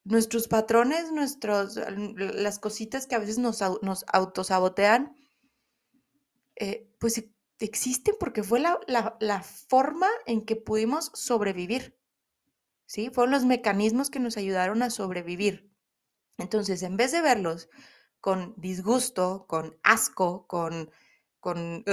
Nuestros 0.08 0.46
patrones, 0.46 1.10
nuestros, 1.10 1.78
las 1.96 2.58
cositas 2.58 3.06
que 3.06 3.16
a 3.16 3.18
veces 3.18 3.38
nos, 3.38 3.60
nos 3.82 4.04
autosabotean, 4.12 5.16
eh, 6.54 6.88
pues 6.98 7.25
existen 7.58 8.14
porque 8.20 8.42
fue 8.42 8.60
la, 8.60 8.78
la, 8.86 9.42
forma 9.42 10.08
en 10.26 10.44
que 10.44 10.56
pudimos 10.56 11.10
sobrevivir. 11.14 11.98
¿Sí? 12.86 13.10
Fueron 13.10 13.32
los 13.32 13.44
mecanismos 13.44 14.10
que 14.10 14.20
nos 14.20 14.36
ayudaron 14.36 14.82
a 14.82 14.90
sobrevivir. 14.90 15.72
Entonces, 16.38 16.82
en 16.82 16.96
vez 16.96 17.10
de 17.10 17.20
verlos 17.20 17.68
con 18.20 18.54
disgusto, 18.56 19.46
con 19.48 19.76
asco, 19.82 20.46
con, 20.46 20.90
con, 21.40 21.84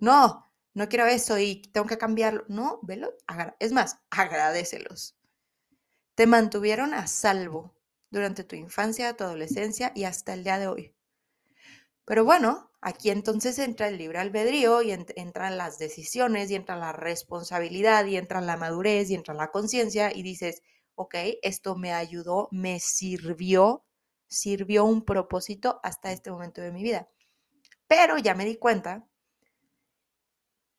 no, 0.00 0.52
no 0.74 0.88
quiero 0.88 1.06
eso 1.06 1.38
y 1.38 1.62
tengo 1.72 1.86
que 1.86 1.98
cambiarlo. 1.98 2.44
No, 2.48 2.78
velo, 2.82 3.12
es 3.58 3.72
más, 3.72 3.98
agradecelos. 4.10 5.15
Te 6.16 6.26
mantuvieron 6.26 6.94
a 6.94 7.06
salvo 7.06 7.76
durante 8.10 8.42
tu 8.42 8.56
infancia, 8.56 9.16
tu 9.16 9.22
adolescencia 9.22 9.92
y 9.94 10.02
hasta 10.02 10.34
el 10.34 10.42
día 10.42 10.58
de 10.58 10.66
hoy. 10.66 10.94
Pero 12.04 12.24
bueno, 12.24 12.72
aquí 12.80 13.10
entonces 13.10 13.60
entra 13.60 13.86
el 13.86 13.98
libre 13.98 14.18
albedrío 14.18 14.82
y 14.82 14.90
entran 14.90 15.56
las 15.56 15.78
decisiones 15.78 16.50
y 16.50 16.56
entra 16.56 16.74
la 16.74 16.92
responsabilidad 16.92 18.04
y 18.06 18.16
entra 18.16 18.40
la 18.40 18.56
madurez 18.56 19.10
y 19.10 19.14
entra 19.14 19.34
la 19.34 19.52
conciencia 19.52 20.12
y 20.12 20.24
dices, 20.24 20.62
ok, 20.96 21.14
esto 21.42 21.76
me 21.76 21.92
ayudó, 21.92 22.48
me 22.50 22.80
sirvió 22.80 23.86
sirvió 24.28 24.84
un 24.84 25.04
propósito 25.04 25.80
hasta 25.82 26.12
este 26.12 26.30
momento 26.30 26.60
de 26.60 26.72
mi 26.72 26.82
vida. 26.82 27.08
Pero 27.86 28.18
ya 28.18 28.34
me 28.34 28.44
di 28.44 28.56
cuenta 28.56 29.06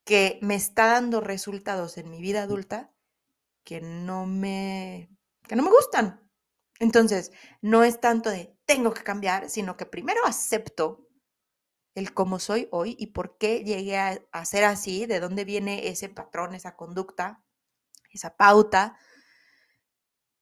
que 0.03 0.39
me 0.41 0.55
está 0.55 0.87
dando 0.87 1.21
resultados 1.21 1.97
en 1.97 2.09
mi 2.09 2.21
vida 2.21 2.43
adulta 2.43 2.93
que 3.63 3.81
no 3.81 4.25
me, 4.25 5.09
que 5.47 5.55
no 5.55 5.63
me 5.63 5.71
gustan. 5.71 6.29
Entonces, 6.79 7.31
no 7.61 7.83
es 7.83 7.99
tanto 7.99 8.29
de 8.29 8.57
tengo 8.65 8.93
que 8.93 9.03
cambiar, 9.03 9.49
sino 9.49 9.77
que 9.77 9.85
primero 9.85 10.21
acepto 10.25 11.07
el 11.95 12.13
cómo 12.13 12.39
soy 12.39 12.67
hoy 12.71 12.95
y 12.99 13.07
por 13.07 13.37
qué 13.37 13.63
llegué 13.63 13.97
a, 13.97 14.19
a 14.31 14.45
ser 14.45 14.63
así, 14.65 15.05
de 15.05 15.19
dónde 15.19 15.45
viene 15.45 15.87
ese 15.87 16.09
patrón, 16.09 16.53
esa 16.53 16.75
conducta, 16.75 17.43
esa 18.11 18.37
pauta, 18.37 18.97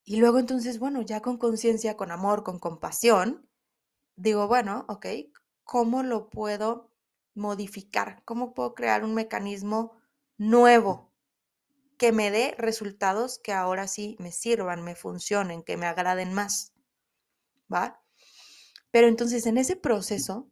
y 0.08 0.18
luego 0.18 0.38
entonces, 0.38 0.78
bueno, 0.78 1.02
ya 1.02 1.22
con 1.22 1.38
conciencia, 1.38 1.98
con 1.98 2.12
amor, 2.12 2.44
con 2.44 2.60
compasión, 2.60 3.50
digo, 4.16 4.48
bueno, 4.48 4.86
ok, 4.88 5.08
¿cómo 5.64 6.04
lo 6.04 6.30
puedo 6.30 6.92
modificar? 7.34 8.22
¿Cómo 8.24 8.54
puedo 8.54 8.76
crear 8.76 9.04
un 9.04 9.16
mecanismo 9.16 9.98
nuevo 10.38 11.15
que 11.98 12.12
me 12.12 12.32
dé 12.32 12.56
resultados 12.58 13.40
que 13.40 13.54
ahora 13.54 13.88
sí 13.88 14.16
me 14.20 14.32
sirvan, 14.32 14.84
me 14.84 14.96
funcionen, 14.96 15.64
que 15.64 15.78
me 15.78 15.86
agraden 15.88 16.34
más? 16.34 16.74
¿Va? 17.74 18.02
Pero 18.92 19.08
entonces 19.08 19.46
en 19.46 19.58
ese 19.58 19.75
proceso, 19.75 20.50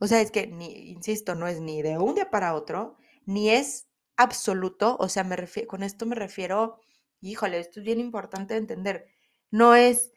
o 0.00 0.06
sea, 0.08 0.20
es 0.20 0.30
que, 0.30 0.46
ni, 0.48 0.90
insisto, 0.90 1.34
no 1.34 1.48
es 1.48 1.60
ni 1.60 1.82
de 1.82 1.98
un 1.98 2.14
día 2.14 2.30
para 2.30 2.54
otro, 2.54 2.98
ni 3.26 3.50
es 3.50 3.88
absoluto, 4.16 4.96
o 5.00 5.08
sea, 5.08 5.24
me 5.24 5.36
con 5.68 5.82
esto 5.82 6.06
me 6.06 6.16
refiero 6.16 6.80
híjole, 7.20 7.58
esto 7.60 7.80
es 7.80 7.86
bien 7.86 8.00
importante 8.00 8.56
entender, 8.56 9.08
no 9.50 9.74
es 9.74 10.12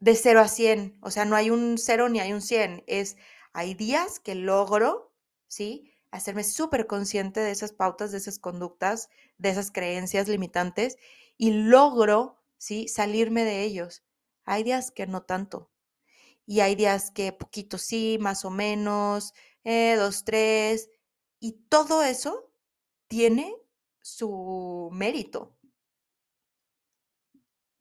de 0.00 0.14
0 0.14 0.40
a 0.40 0.48
100, 0.48 0.98
o 1.00 1.10
sea, 1.10 1.24
no 1.24 1.36
hay 1.36 1.50
un 1.50 1.78
0 1.78 2.08
ni 2.08 2.20
hay 2.20 2.32
un 2.32 2.42
100, 2.42 2.84
es, 2.86 3.16
hay 3.52 3.74
días 3.74 4.20
que 4.20 4.34
logro, 4.34 5.12
¿sí? 5.48 5.95
Hacerme 6.10 6.44
súper 6.44 6.86
consciente 6.86 7.40
de 7.40 7.50
esas 7.50 7.72
pautas, 7.72 8.12
de 8.12 8.18
esas 8.18 8.38
conductas, 8.38 9.08
de 9.38 9.50
esas 9.50 9.70
creencias 9.70 10.28
limitantes 10.28 10.96
y 11.36 11.50
logro, 11.50 12.42
¿sí? 12.58 12.88
Salirme 12.88 13.44
de 13.44 13.62
ellos. 13.62 14.04
Hay 14.44 14.62
días 14.62 14.90
que 14.90 15.06
no 15.06 15.22
tanto. 15.22 15.70
Y 16.46 16.60
hay 16.60 16.76
días 16.76 17.10
que 17.10 17.32
poquito 17.32 17.78
sí, 17.78 18.18
más 18.20 18.44
o 18.44 18.50
menos, 18.50 19.34
eh, 19.64 19.96
dos, 19.96 20.24
tres. 20.24 20.90
Y 21.40 21.52
todo 21.68 22.02
eso 22.02 22.52
tiene 23.08 23.56
su 24.00 24.90
mérito 24.92 25.56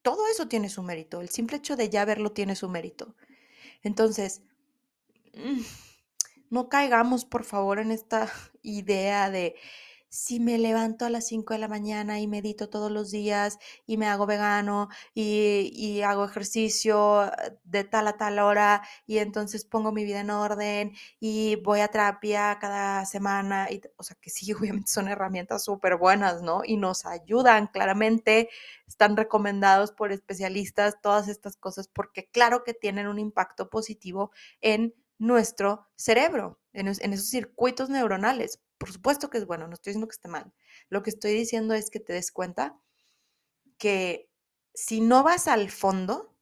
todo 0.06 0.28
eso 0.28 0.48
tiene 0.48 0.70
su 0.70 0.84
mérito. 0.84 1.20
El 1.20 1.30
simple 1.30 1.58
hecho 1.58 1.76
de 1.76 1.90
ya 1.90 2.06
verlo 2.06 2.32
tiene 2.32 2.56
su 2.56 2.70
mérito. 2.70 3.16
Entonces, 3.82 4.44
mm, 5.34 5.62
no 6.50 6.70
caigamos, 6.70 7.26
por 7.26 7.44
favor, 7.44 7.80
en 7.80 7.92
esta 7.92 8.30
idea 8.62 9.30
de 9.30 9.56
si 10.16 10.40
me 10.40 10.58
levanto 10.58 11.06
a 11.06 11.10
las 11.10 11.28
5 11.28 11.54
de 11.54 11.60
la 11.60 11.68
mañana 11.68 12.22
y 12.22 12.28
medito 12.28 12.70
todos 12.70 12.90
los 12.90 13.12
días 13.12 13.60
y 13.86 13.98
me 13.98 14.08
hago 14.08 14.26
vegano 14.26 14.88
y, 15.14 16.02
hago 16.04 16.24
ejercicio 16.24 17.30
de 17.66 17.84
tal 17.84 18.08
a 18.08 18.16
tal 18.16 18.40
hora 18.40 18.82
y 19.08 19.18
entonces 19.18 19.66
pongo 19.66 19.92
mi 19.92 20.06
vida 20.06 20.22
en 20.22 20.30
orden 20.30 20.94
y 21.20 21.58
voy 21.58 21.82
a 21.82 21.90
terapia 21.90 22.58
cada 22.62 23.06
semana, 23.06 23.70
y, 23.70 23.82
o 23.98 24.04
sea 24.04 24.16
que 24.22 24.30
sí, 24.30 24.54
obviamente 24.54 24.90
son 24.90 25.10
herramientas 25.10 25.66
súper 25.66 25.98
buenas, 25.98 26.42
¿no? 26.42 26.62
Y 26.64 26.78
nos 26.78 27.06
ayudan, 27.06 27.68
claramente 27.68 28.50
están 28.88 29.18
recomendados 29.18 29.92
por 29.92 30.14
especialistas 30.14 31.02
todas 31.02 31.28
estas 31.28 31.58
cosas 31.58 31.90
porque 31.90 32.30
claro 32.30 32.64
que 32.64 32.74
tienen 32.74 33.08
un 33.08 33.20
impacto 33.20 33.70
positivo 33.70 34.32
en 34.62 34.94
nuestro 35.18 35.88
cerebro, 35.96 36.60
en, 36.74 36.88
esos 36.88 37.30
circuitos 37.30 37.90
neuronales 37.90 38.60
por 38.78 38.92
supuesto 38.92 39.30
que 39.30 39.38
es 39.38 39.46
bueno, 39.46 39.68
no 39.68 39.74
estoy 39.74 39.92
diciendo 39.92 40.08
que 40.08 40.16
esté 40.16 40.28
mal. 40.28 40.54
Lo 40.90 41.04
que 41.04 41.10
estoy 41.10 41.34
diciendo 41.34 41.74
es 41.74 41.90
que 41.90 42.00
te 42.00 42.14
des 42.14 42.32
cuenta 42.32 42.78
que 43.78 44.30
si 44.74 45.02
no 45.02 45.24
vas 45.24 45.48
al 45.48 45.70
fondo, 45.70 46.36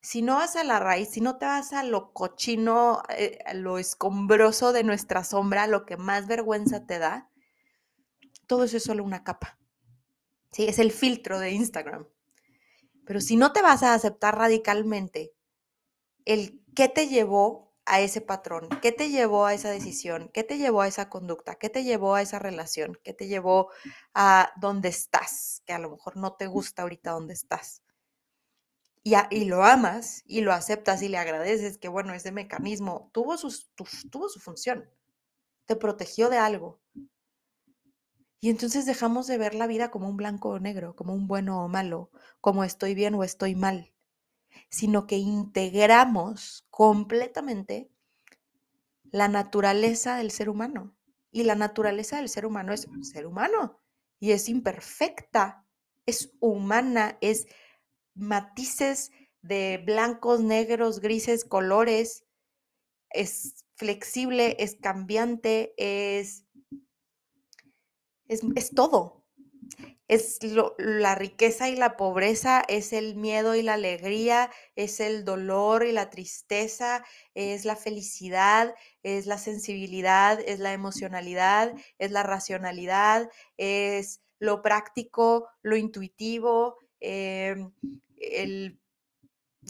si 0.00 0.22
no 0.22 0.36
vas 0.36 0.56
a 0.56 0.64
la 0.64 0.80
raíz, 0.80 1.10
si 1.10 1.20
no 1.20 1.36
te 1.36 1.46
vas 1.46 1.72
a 1.72 1.84
lo 1.84 2.12
cochino, 2.12 3.02
eh, 3.10 3.38
a 3.46 3.54
lo 3.54 3.78
escombroso 3.78 4.72
de 4.72 4.84
nuestra 4.84 5.22
sombra, 5.22 5.66
lo 5.66 5.86
que 5.86 5.96
más 5.96 6.26
vergüenza 6.26 6.86
te 6.86 6.98
da, 6.98 7.30
todo 8.46 8.64
eso 8.64 8.78
es 8.78 8.82
solo 8.82 9.04
una 9.04 9.22
capa. 9.22 9.58
Sí, 10.50 10.64
es 10.64 10.78
el 10.78 10.92
filtro 10.92 11.38
de 11.38 11.52
Instagram. 11.52 12.06
Pero 13.04 13.20
si 13.20 13.36
no 13.36 13.52
te 13.52 13.62
vas 13.62 13.82
a 13.82 13.94
aceptar 13.94 14.36
radicalmente 14.36 15.32
el 16.24 16.61
qué 16.74 16.88
te 16.88 17.08
llevó 17.08 17.72
a 17.84 18.00
ese 18.00 18.20
patrón? 18.20 18.68
¿Qué 18.80 18.92
te 18.92 19.10
llevó 19.10 19.46
a 19.46 19.54
esa 19.54 19.70
decisión? 19.70 20.30
¿Qué 20.32 20.44
te 20.44 20.58
llevó 20.58 20.82
a 20.82 20.88
esa 20.88 21.08
conducta? 21.08 21.56
¿Qué 21.56 21.68
te 21.68 21.84
llevó 21.84 22.14
a 22.14 22.22
esa 22.22 22.38
relación? 22.38 22.98
¿Qué 23.02 23.12
te 23.12 23.26
llevó 23.26 23.70
a 24.14 24.52
donde 24.60 24.88
estás? 24.88 25.62
Que 25.66 25.72
a 25.72 25.78
lo 25.78 25.90
mejor 25.90 26.16
no 26.16 26.34
te 26.34 26.46
gusta 26.46 26.82
ahorita 26.82 27.12
donde 27.12 27.34
estás. 27.34 27.82
Y, 29.04 29.44
lo 29.46 29.64
amas 29.64 30.22
y 30.26 30.42
lo 30.42 30.52
aceptas 30.52 31.02
y 31.02 31.08
le 31.08 31.18
agradeces 31.18 31.76
que, 31.78 31.88
bueno, 31.88 32.14
ese 32.14 32.30
mecanismo 32.30 33.10
tuvo 33.12 33.36
su 33.36 34.40
función, 34.40 34.88
te 35.66 35.74
protegió 35.74 36.30
de 36.30 36.38
algo. 36.38 36.80
Y 38.40 38.48
entonces 38.50 38.86
dejamos 38.86 39.26
de 39.26 39.38
ver 39.38 39.54
la 39.54 39.66
vida 39.66 39.90
como 39.90 40.08
un 40.08 40.16
blanco 40.16 40.50
o 40.50 40.60
negro, 40.60 40.94
como 40.94 41.14
un 41.14 41.26
bueno 41.26 41.64
o 41.64 41.68
malo, 41.68 42.10
como 42.40 42.62
estoy 42.62 42.94
bien 42.94 43.14
o 43.16 43.24
estoy 43.24 43.56
mal 43.56 43.92
sino 44.68 45.06
que 45.06 45.16
integramos 45.16 46.66
completamente 46.70 47.90
la 49.04 49.28
naturaleza 49.28 50.16
del 50.16 50.30
ser 50.30 50.48
humano. 50.48 50.94
Y 51.30 51.44
la 51.44 51.54
naturaleza 51.54 52.16
del 52.16 52.28
ser 52.28 52.46
humano 52.46 52.72
es 52.72 52.86
ser 53.02 53.26
humano 53.26 53.78
y 54.20 54.32
es 54.32 54.48
imperfecta, 54.48 55.66
es 56.06 56.32
humana, 56.40 57.18
es 57.20 57.46
matices 58.14 59.10
de 59.40 59.82
blancos, 59.84 60.40
negros, 60.40 61.00
grises, 61.00 61.44
colores, 61.44 62.24
es 63.10 63.64
flexible, 63.76 64.56
es 64.58 64.76
cambiante, 64.76 65.74
es, 65.76 66.44
es, 68.28 68.42
es 68.54 68.70
todo 68.70 69.22
es 70.12 70.40
la 70.76 71.14
riqueza 71.14 71.70
y 71.70 71.76
la 71.76 71.96
pobreza, 71.96 72.62
es 72.68 72.92
el 72.92 73.16
miedo 73.16 73.54
y 73.54 73.62
la 73.62 73.74
alegría, 73.74 74.50
es 74.76 75.00
el 75.00 75.24
dolor 75.24 75.86
y 75.86 75.92
la 75.92 76.10
tristeza, 76.10 77.02
es 77.32 77.64
la 77.64 77.76
felicidad, 77.76 78.74
es 79.02 79.24
la 79.24 79.38
sensibilidad, 79.38 80.38
es 80.44 80.58
la 80.58 80.74
emocionalidad, 80.74 81.74
es 81.98 82.10
la 82.10 82.22
racionalidad, 82.24 83.30
es 83.56 84.20
lo 84.38 84.60
práctico, 84.60 85.48
lo 85.62 85.76
intuitivo, 85.78 86.76
em, 87.00 87.72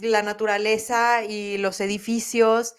la 0.01 0.23
naturaleza 0.23 1.23
y 1.23 1.57
los 1.57 1.79
edificios, 1.79 2.75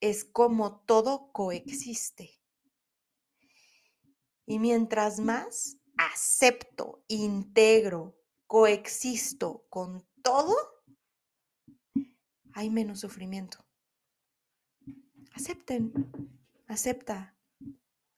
es 0.00 0.24
como 0.24 0.80
todo 0.86 1.30
coexiste. 1.32 2.30
Y 4.46 4.58
mientras 4.58 5.20
más 5.20 5.76
acepto, 5.96 7.04
integro, 7.08 8.16
coexisto 8.46 9.66
con 9.68 10.06
todo, 10.22 10.54
hay 12.52 12.70
menos 12.70 13.00
sufrimiento. 13.00 13.64
Acepten, 15.34 15.92
acepta, 16.68 17.34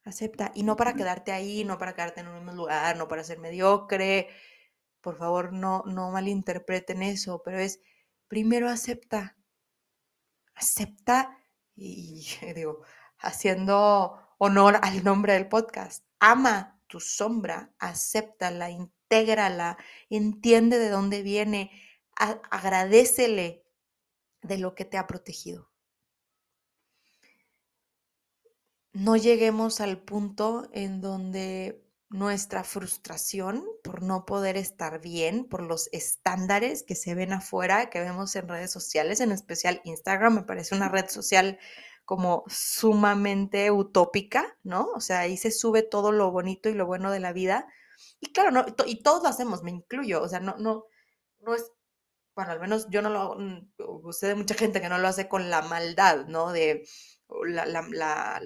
acepta. 0.04 0.52
Y 0.54 0.62
no 0.62 0.76
para 0.76 0.95
quedarte 0.95 1.33
ahí, 1.33 1.64
no 1.64 1.78
para 1.78 1.95
quedarte 1.95 2.21
en 2.21 2.28
un 2.28 2.37
mismo 2.37 2.52
lugar, 2.52 2.97
no 2.97 3.09
para 3.09 3.25
ser 3.25 3.38
mediocre. 3.38 4.28
Por 5.00 5.16
favor, 5.16 5.52
no, 5.52 5.83
no 5.87 6.11
malinterpreten 6.11 7.02
eso, 7.02 7.42
pero 7.42 7.59
es 7.59 7.80
primero 8.28 8.68
acepta. 8.68 9.37
Acepta 10.54 11.38
y 11.75 12.26
digo, 12.54 12.83
haciendo 13.18 14.21
honor 14.38 14.78
al 14.83 15.02
nombre 15.02 15.33
del 15.33 15.49
podcast. 15.49 16.04
Ama 16.18 16.75
tu 16.87 17.00
sombra, 17.00 17.73
acéptala, 17.78 18.71
intégrala, 18.71 19.78
entiende 20.11 20.78
de 20.78 20.88
dónde 20.88 21.23
viene, 21.23 21.71
agradecele 22.16 23.64
de 24.43 24.59
lo 24.59 24.75
que 24.75 24.85
te 24.85 24.99
ha 24.99 25.07
protegido. 25.07 25.71
No 28.93 29.16
lleguemos 29.16 29.81
al 29.81 29.99
punto 29.99 30.71
en 30.73 31.02
donde 31.02 31.87
nuestra 32.09 32.64
frustración 32.64 33.64
por 33.83 34.02
no 34.02 34.25
poder 34.25 34.57
estar 34.57 35.00
bien, 35.00 35.45
por 35.45 35.62
los 35.62 35.88
estándares 35.93 36.83
que 36.83 36.95
se 36.95 37.14
ven 37.14 37.33
afuera, 37.33 37.90
que 37.90 38.00
vemos 38.00 38.37
en 38.37 38.49
redes 38.49 38.71
sociales, 38.71 39.21
en 39.21 39.33
especial 39.33 39.81
Instagram, 39.85 40.37
me 40.37 40.43
parece 40.43 40.75
una 40.75 40.88
red 40.88 41.09
social 41.09 41.59
como 42.06 42.44
sumamente 42.48 43.70
utópica, 43.70 44.56
¿no? 44.62 44.88
O 44.94 45.00
sea, 45.00 45.20
ahí 45.20 45.36
se 45.36 45.50
sube 45.50 45.82
todo 45.82 46.12
lo 46.12 46.30
bonito 46.30 46.68
y 46.70 46.75
lo 46.75 46.86
bueno 46.86 47.10
de 47.10 47.20
la 47.20 47.32
vida. 47.32 47.66
Y 48.20 48.32
claro, 48.32 48.52
no, 48.52 48.64
y 48.86 49.02
todos 49.02 49.22
lo 49.22 49.28
hacemos, 49.28 49.62
me 49.62 49.72
incluyo, 49.72 50.22
o 50.22 50.28
sea, 50.28 50.40
no, 50.40 50.56
no, 50.58 50.86
no 51.40 51.54
es, 51.54 51.72
bueno, 52.34 52.52
al 52.52 52.60
menos 52.60 52.88
yo 52.90 53.02
no 53.02 53.10
lo, 53.10 54.12
sé 54.12 54.28
de 54.28 54.34
mucha 54.36 54.54
gente 54.54 54.80
que 54.80 54.88
no 54.88 54.98
lo 54.98 55.08
hace 55.08 55.28
con 55.28 55.50
la 55.50 55.62
maldad, 55.62 56.26
¿no? 56.26 56.52
De 56.52 56.86
la, 57.46 57.66
la, 57.66 57.82
la 57.90 58.40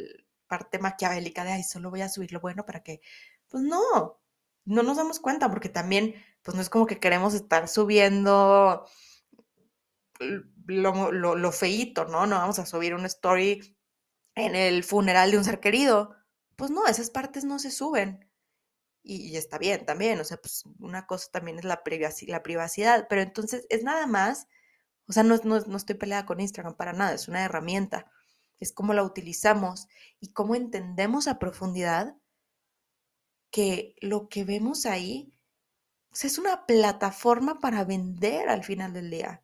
parte 0.46 0.78
maquiavélica 0.78 1.44
de, 1.44 1.52
ay, 1.52 1.62
solo 1.62 1.90
voy 1.90 2.00
a 2.02 2.08
subir 2.08 2.32
lo 2.32 2.40
bueno 2.40 2.64
para 2.66 2.82
que, 2.82 3.00
pues 3.48 3.62
no, 3.62 4.20
no 4.64 4.82
nos 4.82 4.96
damos 4.96 5.20
cuenta, 5.20 5.50
porque 5.50 5.68
también, 5.68 6.14
pues 6.42 6.54
no 6.54 6.62
es 6.62 6.70
como 6.70 6.86
que 6.86 6.98
queremos 6.98 7.34
estar 7.34 7.68
subiendo 7.68 8.86
lo, 10.66 11.12
lo, 11.12 11.52
feíto, 11.52 12.04
¿no? 12.06 12.26
No 12.26 12.36
vamos 12.36 12.58
a 12.58 12.66
subir 12.66 12.94
una 12.94 13.06
story 13.06 13.76
en 14.34 14.54
el 14.54 14.84
funeral 14.84 15.30
de 15.30 15.38
un 15.38 15.44
ser 15.44 15.60
querido. 15.60 16.14
Pues 16.56 16.70
no, 16.70 16.86
esas 16.86 17.10
partes 17.10 17.44
no 17.44 17.58
se 17.58 17.70
suben. 17.70 18.28
Y, 19.02 19.36
está 19.36 19.58
bien 19.58 19.86
también, 19.86 20.20
o 20.20 20.24
sea, 20.24 20.36
pues 20.36 20.64
una 20.78 21.06
cosa 21.06 21.30
también 21.32 21.58
es 21.58 21.64
la, 21.64 21.82
privacidad, 21.82 22.32
la 22.32 22.42
privacidad, 22.42 23.06
pero 23.08 23.22
entonces 23.22 23.66
es 23.70 23.82
nada 23.82 24.06
más, 24.06 24.46
o 25.06 25.12
sea, 25.12 25.22
no, 25.22 25.38
no, 25.42 25.58
no 25.60 25.76
estoy 25.78 25.96
peleada 25.96 26.26
con 26.26 26.38
Instagram 26.38 26.76
para 26.76 26.92
nada, 26.92 27.14
es 27.14 27.26
una 27.26 27.42
herramienta, 27.42 28.10
es 28.58 28.72
cómo 28.72 28.92
la 28.92 29.02
utilizamos 29.02 29.88
y 30.20 30.32
cómo 30.34 30.54
entendemos 30.54 31.28
a 31.28 31.38
profundidad 31.38 32.14
que 33.50 33.96
lo 34.00 34.28
que 34.28 34.44
vemos 34.44 34.84
ahí 34.84 35.32
es 36.12 36.38
una 36.38 36.66
plataforma 36.66 37.60
para 37.60 37.84
vender 37.84 38.48
al 38.48 38.64
final 38.64 38.92
del 38.92 39.10
día. 39.10 39.42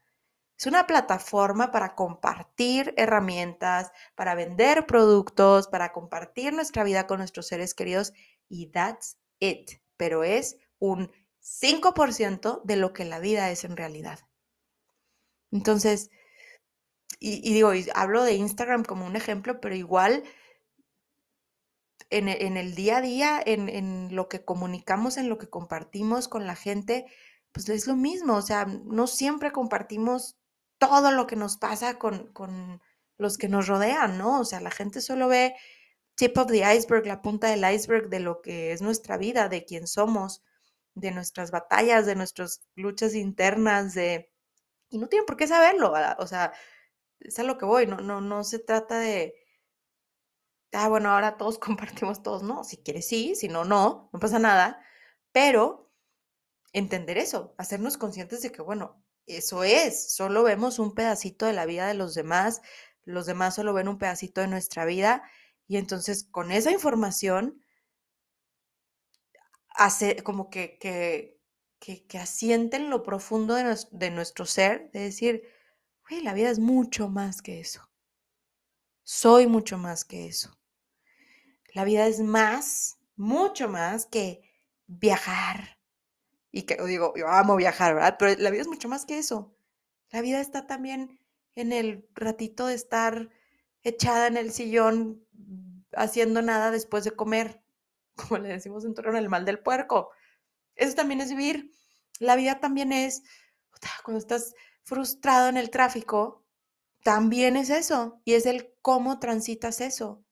Es 0.59 0.66
una 0.66 0.87
plataforma 0.87 1.71
para 1.71 1.95
compartir 1.95 2.95
herramientas, 2.97 3.92
para 4.14 4.35
vender 4.35 4.87
productos, 4.87 5.69
para 5.69 5.92
compartir 5.92 6.55
nuestra 6.55 6.83
vida 6.83 7.07
con 7.07 7.19
nuestros 7.19 7.47
seres 7.47 7.75
queridos 7.75 8.14
y 8.49 8.69
that's 8.69 9.19
it. 9.38 9.73
Pero 9.99 10.25
es 10.25 10.57
un 10.79 11.11
5% 11.42 12.62
de 12.64 12.77
lo 12.77 12.95
que 12.95 13.05
la 13.05 13.19
vida 13.19 13.51
es 13.51 13.64
en 13.64 13.77
realidad. 13.77 14.21
Entonces, 15.53 16.11
y, 17.19 17.53
digo, 17.53 17.73
hablo 17.95 18.25
de 18.25 18.35
Instagram 18.35 18.85
como 18.85 19.07
un 19.07 19.16
ejemplo, 19.16 19.61
pero 19.61 19.75
igual 19.75 20.25
en, 22.11 22.29
el 22.29 22.75
día 22.75 22.99
a 22.99 23.01
día, 23.01 23.42
en, 23.45 23.69
en 23.69 24.14
lo 24.14 24.29
que 24.29 24.45
comunicamos, 24.45 25.16
en 25.16 25.29
lo 25.29 25.38
que 25.38 25.49
compartimos 25.49 26.29
con 26.29 26.47
la 26.47 26.57
gente, 26.57 27.07
pues 27.53 27.69
es 27.69 27.87
lo 27.87 27.97
mismo. 27.97 28.37
O 28.37 28.42
sea, 28.42 28.64
no 28.66 29.07
siempre 29.07 29.53
compartimos 29.53 30.37
todo 30.79 31.11
lo 31.12 31.27
que 31.27 31.37
nos 31.37 31.57
pasa 31.57 31.99
con, 31.99 32.33
los 33.19 33.39
que 33.39 33.49
nos 33.49 33.67
rodean, 33.67 34.19
¿no? 34.19 34.41
O 34.41 34.45
sea, 34.45 34.61
la 34.61 34.71
gente 34.71 35.01
solo 35.01 35.29
ve 35.29 35.55
tip 36.17 36.37
of 36.39 36.49
the 36.49 36.62
iceberg, 36.75 37.07
la 37.07 37.23
punta 37.23 37.49
del 37.49 37.65
iceberg 37.73 38.09
de 38.09 38.21
lo 38.21 38.43
que 38.43 38.73
es 38.73 38.83
nuestra 38.83 39.17
vida, 39.17 39.49
de 39.49 39.65
quién 39.65 39.87
somos, 39.87 40.43
de 40.95 41.11
nuestras 41.12 41.51
batallas, 41.51 42.07
de 42.07 42.17
nuestras 42.17 42.62
luchas 42.75 43.15
internas, 43.15 43.95
de... 43.95 44.31
Y 44.89 44.99
no 44.99 45.09
tienen 45.09 45.27
por 45.27 45.37
qué 45.37 45.47
saberlo, 45.47 45.95
o 46.19 46.27
sea, 46.27 46.53
es 47.21 47.39
a 47.39 47.43
lo 47.43 47.59
que 47.59 47.65
voy, 47.65 47.87
no, 47.87 47.99
no, 47.99 48.21
no 48.21 48.45
se 48.45 48.59
trata 48.59 48.99
de... 48.99 49.35
Ah, 50.73 50.89
bueno, 50.89 51.11
ahora 51.11 51.37
todos 51.37 51.59
compartimos 51.59 52.23
todos, 52.23 52.43
no, 52.43 52.65
si 52.65 52.79
quieres 52.79 53.09
sí, 53.09 53.35
si 53.35 53.49
no, 53.49 53.65
no, 53.65 54.11
no 54.12 54.21
pasa 54.21 54.39
nada, 54.39 54.83
pero 55.33 55.91
entender 56.73 57.19
eso, 57.19 57.55
hacernos 57.59 57.97
conscientes 57.99 58.43
de 58.43 58.53
que, 58.53 58.62
bueno, 58.62 59.03
eso 59.27 59.65
es, 59.65 60.15
solo 60.15 60.43
vemos 60.43 60.79
un 60.79 60.95
pedacito 60.95 61.47
de 61.47 61.53
la 61.53 61.67
vida 61.67 61.89
de 61.89 61.95
los 61.95 62.15
demás, 62.15 62.62
los 63.05 63.27
demás 63.27 63.55
solo 63.55 63.73
ven 63.73 63.89
un 63.89 63.99
pedacito 63.99 64.41
de 64.41 64.49
nuestra 64.49 64.85
vida 64.85 65.23
y 65.67 65.77
entonces 65.77 66.25
con 66.25 66.53
esa 66.53 66.71
información 66.71 67.61
hace 69.71 70.23
como 70.23 70.49
que, 70.49 70.79
que, 70.79 71.41
que, 71.79 72.19
asienten 72.19 72.91
lo 72.91 73.03
profundo 73.03 73.55
de, 73.55 73.77
de 73.91 74.11
nuestro 74.11 74.47
ser, 74.47 74.91
de 74.93 75.01
decir, 75.01 75.43
güey, 76.09 76.23
la 76.23 76.33
vida 76.33 76.51
es 76.51 76.59
mucho 76.59 77.09
más 77.09 77.43
que 77.43 77.61
eso. 77.61 77.89
Soy 79.03 79.47
mucho 79.47 79.79
más 79.79 80.05
que 80.05 80.27
eso. 80.27 80.59
La 81.75 81.85
vida 81.85 82.07
es 82.07 82.21
más, 82.21 82.99
mucho 83.17 83.69
más 83.69 84.07
que 84.07 84.43
viajar, 84.87 85.76
y 86.57 86.62
que 86.62 86.83
digo, 86.87 87.12
yo 87.14 87.29
amo 87.29 87.55
viajar, 87.55 87.95
¿verdad? 87.95 88.16
Pero 88.19 88.40
la 88.40 88.49
vida 88.49 88.62
es 88.62 88.66
mucho 88.66 88.88
más 88.88 89.05
que 89.05 89.19
eso. 89.19 89.55
La 90.11 90.23
vida 90.23 90.40
está 90.40 90.66
también 90.66 91.21
en 91.55 91.71
el 91.71 92.09
ratito 92.14 92.66
de 92.66 92.75
estar 92.75 93.29
echada 93.83 94.27
en 94.27 94.38
el 94.38 94.51
sillón 94.51 95.23
haciendo 95.92 96.40
nada 96.40 96.71
después 96.71 97.05
de 97.05 97.11
comer, 97.11 97.62
como 98.16 98.38
le 98.38 98.49
decimos 98.49 98.87
en 98.87 98.95
Torreón, 98.95 99.16
el 99.16 99.29
mal 99.29 99.45
del 99.45 99.59
puerco. 99.59 100.12
Eso 100.77 100.95
también 100.95 101.21
es 101.21 101.29
vivir. 101.29 101.73
La 102.21 102.37
vida 102.37 102.59
también 102.59 102.90
es, 102.90 103.23
cuando 104.03 104.19
estás 104.19 104.55
frustrado 104.83 105.51
en 105.51 105.59
el 105.59 105.69
tráfico, 105.69 106.47
también 107.03 107.57
es 107.57 107.69
eso. 107.69 108.23
Y 108.25 108.33
es 108.33 108.47
el 108.47 108.73
cómo 108.81 109.19
transitas 109.19 109.83
eso. 109.83 110.25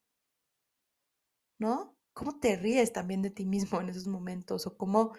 ¿No? 1.59 1.99
¿Cómo 2.15 2.41
te 2.41 2.57
ríes 2.57 2.95
también 2.95 3.21
de 3.21 3.29
ti 3.29 3.45
mismo 3.45 3.79
en 3.79 3.91
esos 3.91 4.07
momentos? 4.07 4.67
O 4.67 4.79
cómo 4.79 5.13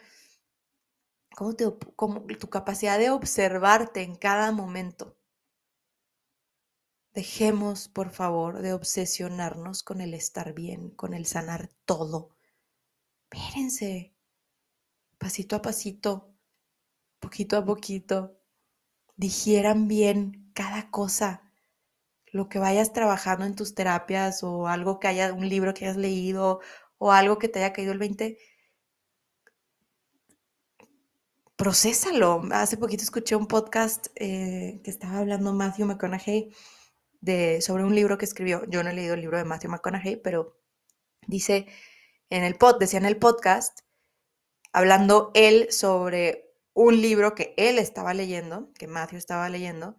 cómo, 1.36 2.22
tu 2.40 2.50
capacidad 2.50 2.98
de 2.98 3.10
observarte 3.10 4.02
en 4.02 4.16
cada 4.16 4.52
momento. 4.52 5.16
Dejemos, 7.14 7.88
por 7.88 8.10
favor, 8.10 8.62
de 8.62 8.74
obsesionarnos 8.74 9.84
con 9.84 10.02
el 10.02 10.14
estar 10.14 10.54
bien, 10.54 10.90
con 10.90 11.14
el 11.14 11.26
sanar 11.26 11.72
todo. 11.86 12.36
Espérense, 13.32 14.14
pasito 15.18 15.56
a 15.56 15.62
pasito, 15.62 16.34
poquito 17.20 17.58
a 17.58 17.66
poquito, 17.66 18.38
digieran 19.16 19.88
bien 19.88 20.52
cada 20.54 20.92
cosa, 20.92 21.46
lo 22.32 22.50
que 22.50 22.60
vayas 22.60 22.92
trabajando 22.92 23.46
en 23.46 23.56
tus 23.56 23.76
terapias 23.76 24.44
o 24.44 24.68
algo 24.68 25.00
que 25.00 25.08
haya, 25.08 25.34
un 25.34 25.48
libro 25.48 25.74
que 25.74 25.86
hayas 25.86 25.98
leído 25.98 26.60
o 26.98 27.12
algo 27.12 27.38
que 27.40 27.48
te 27.48 27.60
haya 27.60 27.74
caído 27.74 27.94
el 27.94 28.00
20, 28.00 28.38
procésalo. 31.56 32.44
Hace 32.52 32.78
poquito 32.78 33.04
escuché 33.04 33.36
un 33.36 33.48
podcast 33.48 34.08
eh, 34.16 34.82
que 34.84 34.90
estaba 34.92 35.20
hablando 35.20 35.54
Matthew 35.54 35.86
McConaughey 35.86 36.54
de, 37.22 37.62
sobre 37.62 37.84
un 37.84 37.96
libro 37.96 38.18
que 38.18 38.26
escribió. 38.26 38.64
Yo 38.70 38.84
no 38.84 38.90
he 38.90 38.94
leído 38.94 39.14
el 39.14 39.22
libro 39.22 39.38
de 39.38 39.46
Matthew 39.46 39.72
McConaughey, 39.72 40.18
pero 40.18 40.60
dice 41.28 41.68
en 42.30 42.44
el 42.44 42.56
pod, 42.58 42.80
decía 42.80 43.00
en 43.00 43.06
el 43.06 43.18
podcast, 43.18 43.82
hablando 44.74 45.32
él 45.34 45.68
sobre 45.72 46.54
un 46.74 47.02
libro 47.02 47.36
que 47.36 47.54
él 47.58 47.80
estaba 47.80 48.14
leyendo, 48.14 48.72
que 48.74 48.88
Matthew 48.88 49.18
estaba 49.18 49.50
leyendo, 49.50 49.98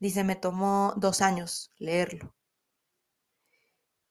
dice, 0.00 0.24
me 0.24 0.36
tomó 0.36 0.94
dos 0.96 1.20
años 1.22 1.72
leerlo. 1.78 2.34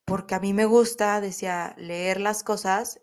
Porque 0.05 0.35
a 0.35 0.39
mí 0.39 0.53
me 0.53 0.65
gusta, 0.65 1.19
decía, 1.19 1.75
leer 1.77 2.21
las 2.21 2.43
cosas 2.43 3.01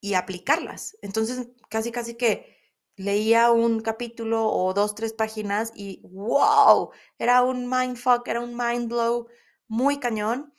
y 0.00 0.14
aplicarlas. 0.14 0.96
Entonces, 1.02 1.48
casi, 1.68 1.92
casi 1.92 2.14
que 2.14 2.56
leía 2.96 3.50
un 3.52 3.80
capítulo 3.80 4.46
o 4.46 4.74
dos, 4.74 4.94
tres 4.94 5.12
páginas 5.12 5.72
y 5.74 6.00
wow, 6.02 6.90
era 7.18 7.42
un 7.42 7.68
mindfuck, 7.68 8.26
era 8.26 8.40
un 8.40 8.56
mind 8.56 8.88
blow 8.88 9.28
muy 9.68 10.00
cañón 10.00 10.52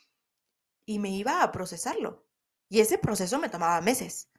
y 0.86 0.98
me 0.98 1.10
iba 1.10 1.42
a 1.42 1.52
procesarlo. 1.52 2.26
Y 2.68 2.80
ese 2.80 2.98
proceso 2.98 3.38
me 3.38 3.48
tomaba 3.48 3.80
meses. 3.80 4.30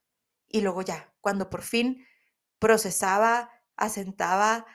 Y 0.48 0.62
luego 0.62 0.82
ya, 0.82 1.14
cuando 1.22 1.50
por 1.50 1.62
fin 1.62 2.06
procesaba, 2.60 3.50
asentaba 3.76 4.66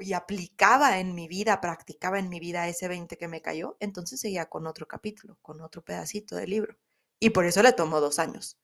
y 0.00 0.12
aplicaba 0.14 0.98
en 0.98 1.14
mi 1.14 1.28
vida, 1.28 1.60
practicaba 1.60 2.18
en 2.18 2.28
mi 2.30 2.40
vida 2.40 2.68
ese 2.68 2.88
20 2.88 3.18
que 3.18 3.28
me 3.28 3.42
cayó, 3.42 3.76
entonces 3.78 4.20
seguía 4.20 4.46
con 4.46 4.66
otro 4.66 4.88
capítulo, 4.88 5.38
con 5.42 5.60
otro 5.60 5.82
pedacito 5.82 6.36
del 6.36 6.50
libro. 6.50 6.78
Y 7.18 7.30
por 7.30 7.44
eso 7.44 7.62
le 7.62 7.72
tomó 7.72 8.00
dos 8.00 8.18
años. 8.18 8.58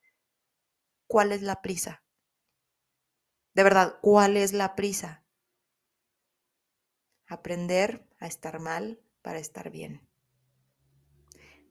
¿Cuál 1.07 1.33
es 1.33 1.43
la 1.43 1.63
prisa? 1.63 2.03
De 3.55 3.63
verdad, 3.63 3.99
¿cuál 4.03 4.37
es 4.37 4.53
la 4.53 4.75
prisa? 4.75 5.25
Aprender 7.29 8.07
a 8.19 8.27
estar 8.27 8.59
mal 8.59 9.01
para 9.23 9.39
estar 9.39 9.71
bien. 9.71 10.07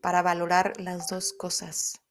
Para 0.01 0.21
valorar 0.21 0.79
las 0.79 1.07
dos 1.09 1.33
cosas. 1.33 2.01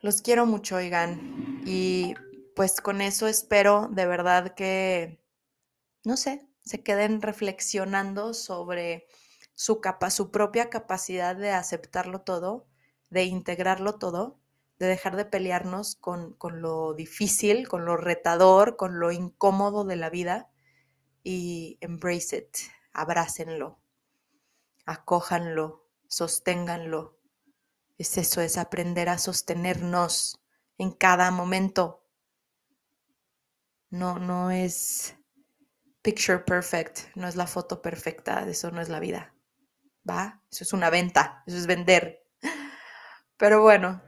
Los 0.00 0.20
quiero 0.20 0.44
mucho, 0.44 0.76
oigan. 0.76 1.62
Y 1.64 2.14
pues 2.54 2.80
con 2.80 3.00
eso 3.00 3.26
espero 3.26 3.88
de 3.90 4.06
verdad 4.06 4.54
que, 4.54 5.24
no 6.04 6.16
sé, 6.16 6.46
se 6.64 6.82
queden 6.82 7.22
reflexionando 7.22 8.34
sobre 8.34 9.06
su, 9.54 9.80
capa 9.80 10.10
su 10.10 10.30
propia 10.30 10.68
capacidad 10.68 11.36
de 11.36 11.50
aceptarlo 11.50 12.20
todo, 12.20 12.68
de 13.08 13.24
integrarlo 13.24 13.98
todo 13.98 14.41
de 14.82 14.88
dejar 14.88 15.14
de 15.14 15.24
pelearnos 15.24 15.94
con, 15.94 16.36
lo 16.40 16.92
difícil, 16.94 17.68
con 17.68 17.84
lo 17.84 17.96
retador, 17.96 18.76
con 18.76 18.98
lo 18.98 19.12
incómodo 19.12 19.84
de 19.84 19.94
la 19.94 20.10
vida 20.10 20.50
y 21.22 21.78
embrace 21.80 22.38
it, 22.38 22.56
abrácenlo, 22.92 23.78
acójanlo, 24.84 25.86
sosténganlo. 26.08 27.16
Es 27.96 28.18
eso, 28.18 28.40
es 28.40 28.58
aprender 28.58 29.08
a 29.08 29.18
sostenernos 29.18 30.40
en 30.78 30.90
cada 30.90 31.30
momento. 31.30 32.04
No, 33.88 34.18
no 34.18 34.50
es 34.50 35.14
picture 36.02 36.40
perfect, 36.40 37.14
no 37.14 37.28
es 37.28 37.36
la 37.36 37.46
foto 37.46 37.80
perfecta, 37.82 38.44
eso 38.48 38.72
no 38.72 38.80
es 38.80 38.88
la 38.88 38.98
vida. 38.98 39.32
¿Va? 40.10 40.42
Eso 40.50 40.64
es 40.64 40.72
una 40.72 40.90
venta, 40.90 41.44
eso 41.46 41.56
es 41.56 41.68
vender. 41.68 42.26
Pero 43.36 43.62
bueno, 43.62 44.02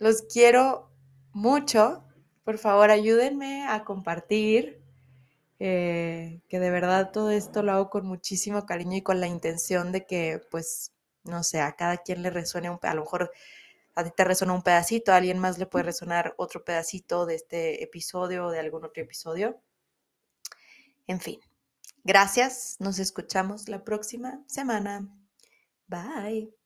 los 0.00 0.22
quiero 0.22 0.90
mucho. 1.32 2.04
Por 2.42 2.58
favor, 2.58 2.90
ayúdenme 2.90 3.66
a 3.68 3.84
compartir. 3.84 4.80
Eh, 5.62 6.40
que 6.48 6.58
de 6.58 6.70
verdad 6.70 7.10
todo 7.12 7.30
esto 7.30 7.62
lo 7.62 7.72
hago 7.72 7.90
con 7.90 8.06
muchísimo 8.06 8.64
cariño 8.64 8.96
y 8.96 9.02
con 9.02 9.20
la 9.20 9.26
intención 9.28 9.92
de 9.92 10.06
que, 10.06 10.40
pues, 10.50 10.92
no 11.22 11.42
sé, 11.42 11.60
a 11.60 11.76
cada 11.76 11.98
quien 11.98 12.22
le 12.22 12.30
resuene 12.30 12.70
un 12.70 12.78
a 12.82 12.94
lo 12.94 13.02
mejor 13.02 13.30
a 13.94 14.04
ti 14.04 14.10
te 14.16 14.24
resuena 14.24 14.54
un 14.54 14.62
pedacito, 14.62 15.12
a 15.12 15.16
alguien 15.16 15.38
más 15.38 15.58
le 15.58 15.66
puede 15.66 15.84
resonar 15.84 16.34
otro 16.38 16.64
pedacito 16.64 17.26
de 17.26 17.34
este 17.34 17.82
episodio 17.84 18.46
o 18.46 18.50
de 18.50 18.60
algún 18.60 18.84
otro 18.84 19.02
episodio. 19.02 19.60
En 21.06 21.20
fin, 21.20 21.40
gracias, 22.04 22.76
nos 22.78 22.98
escuchamos 22.98 23.68
la 23.68 23.84
próxima 23.84 24.42
semana. 24.46 25.08
Bye. 25.88 26.59